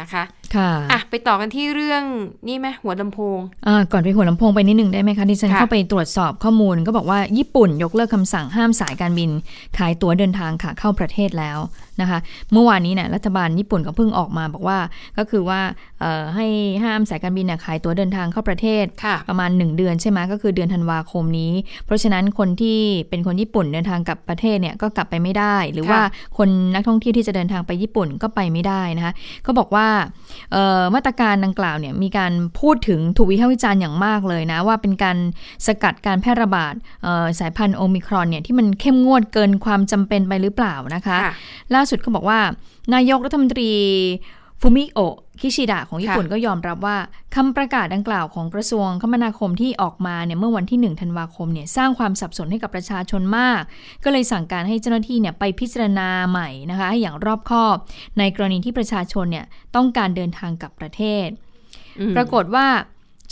[0.00, 0.22] นะคะ
[0.54, 2.02] ค่ะอะไปต่อกันที่เรื่อง
[2.48, 9.30] นี่ไหมหัวลำโพงอ่าก่อนไปหัวลำโพงไปนิดหนึ่งได้ไหมคะที่ฉันค่ะเข้าไปตรวจสอบข้อมูล ก็บอกว่าญี่ปุ่นยกเลิกคำสั่งห้ามสายการบิน
[9.78, 11.58] ขายตั๋วเดินทางค่ะเข้าประเทศแล้ว
[12.00, 12.18] นะคะ
[12.52, 14.78] เมื่อวานนี้เนี่ยรัฐบาลญี่ปุ่นก็เพิ่งออกมาบอกว่า
[15.18, 15.60] ก็คือว่า
[16.00, 16.46] เอ่อให้
[16.84, 21.52] ห้ามสายการบินเนี่ยขายตั๋วเดินทางเข้าประเทศค่ะประมาณ 1 เดือนใช่ไหมก็คือเดือนธันวาคมนี้
[21.86, 22.78] เพราะฉะนั้นคนที่
[23.08, 26.02] เป็นคนญี่ปุ่นเดินทางกลับประเทศเนี่ยก็กลับไปไม่ได้ หรือค่ะว่า
[26.38, 29.12] คนนักท่องเที่ยวที่จะเดินทางไปญี่ปุ่นก็ไปไม่ได้นะคะ
[29.46, 29.86] ก็บอกว่า
[30.52, 35.16] เอ่อมาตรการดังกล่าวเนี่ยมีการพูดถึงถูกวิพากษ์วิจารณ์อย่างมากเลยนะว่าเป็นการ
[35.66, 41.32] สกัดการแพร่ระบาดเอ่อสายพันธุ์โอมิครอนเนี่ยที่มันเข้มงวดเกินความจำเป็นไปหรือเปล่านะคะค่ะ
[41.74, 42.40] ล่าสุดก็บอกว่า
[42.94, 43.70] นายกรัฐมนตรี
[44.60, 46.96] ฟูมิโอะคิชิดะของญี่ปุ่นค่ะก็ยอมรับว่า
[47.34, 53.60] คำประกาศดังกล่าวของกระทรวงคมนาคมที่ออกมาเนี่ยเมื่อวันที่ 1 ธันวาคมเนี่ยสร้างความสับสนให้กับประชาชนมาก
[54.04, 57.76] ก็เลยสั่งการให้เจ้าหน้าที่เนี่ยไปพิจารณาใหม่นะคะให้อย่างรอบคอบ
[58.18, 61.28] ในกรณีที่ประชาชนเนี่ยต้องการเดินทางกลับประเทศ
[62.00, 62.66] อืมปรากฏว่า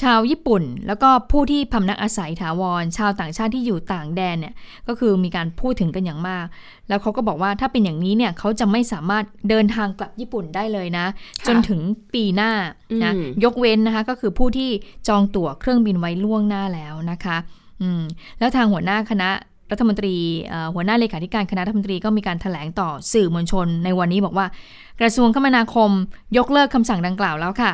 [0.03, 4.55] ชาวญี่ปุ่น แล้วก็ผู้ที่พำนักอาศัยถาวร ชาวต่างชาติที่อยู่ต่างแดนเนี่ย
[4.89, 6.47] ก็คือมีการพูดถึงกันอย่างมาก
[6.89, 11.81] แล้วเขาก็บอกว่าถ้าเป็นอย่างนี้เนี่ยเขาจะไม่สามารถเดินทางกลับญี่ปุ่นได้เลยนะค่ะจนถึง
[12.15, 12.53] ปีหน้า
[13.05, 14.71] นะอืมยกเว้นนะคะก็คือผู้ที่
[15.09, 17.37] จองตั๋วเครื่องบินไว้ล่วงหน้าแล้วนะคะ
[17.83, 18.03] อืม
[18.39, 19.31] แล้วทางหัวหน้าคณะ
[19.71, 20.15] รัฐมนตรี
[20.49, 24.47] เอ่อหัวหน้าเลขาธิการคณะรัฐมนตรีก็มีการถแถลงต่อสื่อมวลชนในวันนี้บอกว่า
[25.01, 25.91] กระทรวงคมนาคม
[26.39, 27.73] ยกเลิกคำสั่งดังกล่าวแล้วค่ะ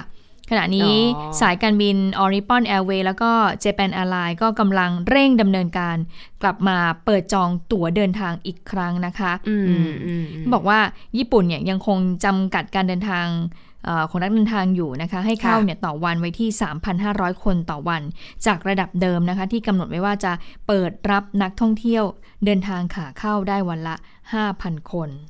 [0.50, 3.30] ขณะนี้อ๋อสายการบิน o r i p o n Airways แล้วก็
[3.64, 5.96] Japan Airlines ก็กำลังเร่งดำเนินการ
[6.42, 10.78] กลับมาเปิดจองตั๋วเดินทางอีกครั้งนะคะอืมอืมอืมบอกว่า
[11.18, 13.26] ญี่ปุ่นเนี่ยยังคงจำกัดการเดินทาง
[13.84, 16.48] เอ่อของนักเดินทางอยู่นะคะ ให้เข้าค่ะเนี่ยต่อวันไว้ที่
[16.96, 18.02] 3,500 คนต่อวัน
[18.46, 20.32] จากระดับเดิมนะคะ ที่กำหนดไว้ว่าจะ
[20.66, 22.04] เปิดรับนักท่องเที่ยว
[22.44, 23.96] เดินทางขาเข้าได้วันละ
[24.42, 25.29] 5,000 คนค่ะเ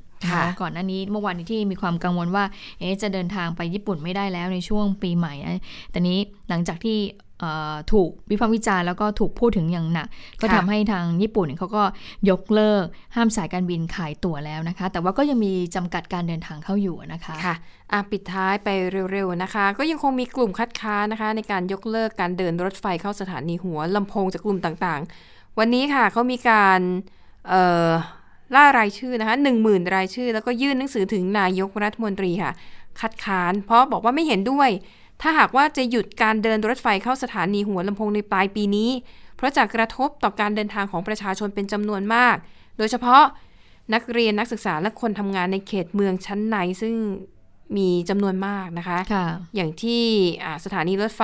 [0.61, 2.43] ก่อนหน้านี้เมื่อวานนี้ที่มีความกังวลว่า
[2.79, 5.61] เอ๊ะจะเดินทางไปญี่ปุ่นไม่ได้แล้วในช่วงปีใหม่นะ
[5.91, 6.17] แต่นี้
[6.49, 6.97] หลังจากที่
[7.39, 10.07] เอ่อถูกวิพากษ์วิจารณ์แล้วก็ถูกพูดถึงอย่างหนัก
[10.41, 11.83] ก็ทำให้ทางญี่ปุ่นเนี่ยเขาก็
[12.29, 17.55] ยกเลิกห้ามสายการบินขายตั๋วแล้วนะคะ แต่ว่าก็ยังมีจำกัดการเดินทางเข้าอยู่นะคะค่ะ
[17.91, 18.69] อะปิดท้ายไป
[19.11, 26.79] เร็วๆนะคะ ก็ยังคงมีกลุ่มคัดค้านนะคะ ในการยกเลิกการเดินรถไฟเข้าสถานีหัวลำโพงจากกลุ่มต่างๆ วันนี้ค่ะเขามีการ
[27.49, 27.89] เอ่อ
[28.55, 32.51] ล่ารายชื่อนะคะหนึ่งหมื่นรายชื่อ แล้วก็ยื่นหนังสือถึงนายกรัฐมนตรีค่ะ
[32.99, 34.69] คัดค้าน เพราะบอกว่าไม่เห็นด้วย
[35.21, 38.89] ถ้าหากว่าจะหยุดการเดินรถไฟเข้าสถานีหัวลำโพงในปลายปีนี้
[39.35, 42.35] เพราะจะกระทบต่อการเดินทางของประชาชนเป็นจำนวนมาก
[42.77, 43.23] โดยเฉพาะ
[43.93, 46.95] นักเรียนนักศึกษาและคนทำงานในเขตเมืองชั้นในซึ่ง
[47.77, 50.03] มีจำนวนมากนะคะค่ะอย่างที่
[50.43, 51.23] อ่าสถานีรถไฟ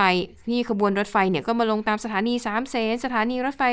[0.50, 3.64] ที่ขบวนรถไฟเนี่ยก็มาลงตามสถานีสามเสนสถานีรถไฟ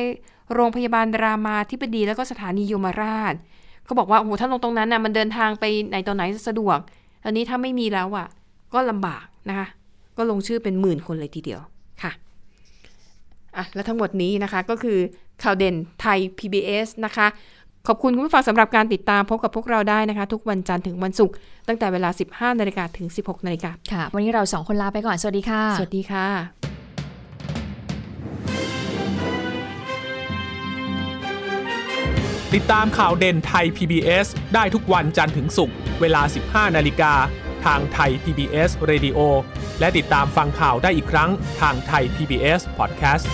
[0.55, 3.35] โรงพยาบาลรามาธิบดี แล้วก็สถานีโยมราช
[3.85, 6.79] เขาบอกว่าโอ้โหถ้าลงตรงนั้นน่ะมันเดินทางไปไหนตอนไหนสะดวก
[7.25, 8.27] อันนี้ถ้าไม่มีแล้วอะ
[8.75, 9.67] ก็ลำบากนะคะ
[10.17, 11.61] ก็ลงชื่อเป็นหมื่นคนเลยทีเดียว
[12.03, 12.13] ค่ะ
[13.57, 14.99] อะและทั้งหมดนี้นะคะก็คือ
[15.43, 17.27] ข่าวเด่นไทย PBS นะคะ
[17.89, 21.35] ขอบคุณคุณผู้ฟังสำหรับการติดตามพบกับพวกเราได้นะคะ ทุกวันจันทร์ถึงวันศุกร์
[21.69, 26.27] ตั้งแต่เวลา 15นาฬิกาถึง 16นาฬิกาค่ะ วันนี้เราสองคนลาไปก่อน สวัสดีค่ะ สวัสดีค่ะ
[32.55, 37.13] ติดตามข่าวเด่นไทย PBS ได้ทุกวันจันทร์ถึงศุกร์เวลา 15นาฬิกา
[37.65, 39.19] ทางไทย PBS Radio
[39.81, 41.31] และติดตามฟังข่าวได้อีกครั้ง
[41.61, 43.27] ทางไทย PBS Podcast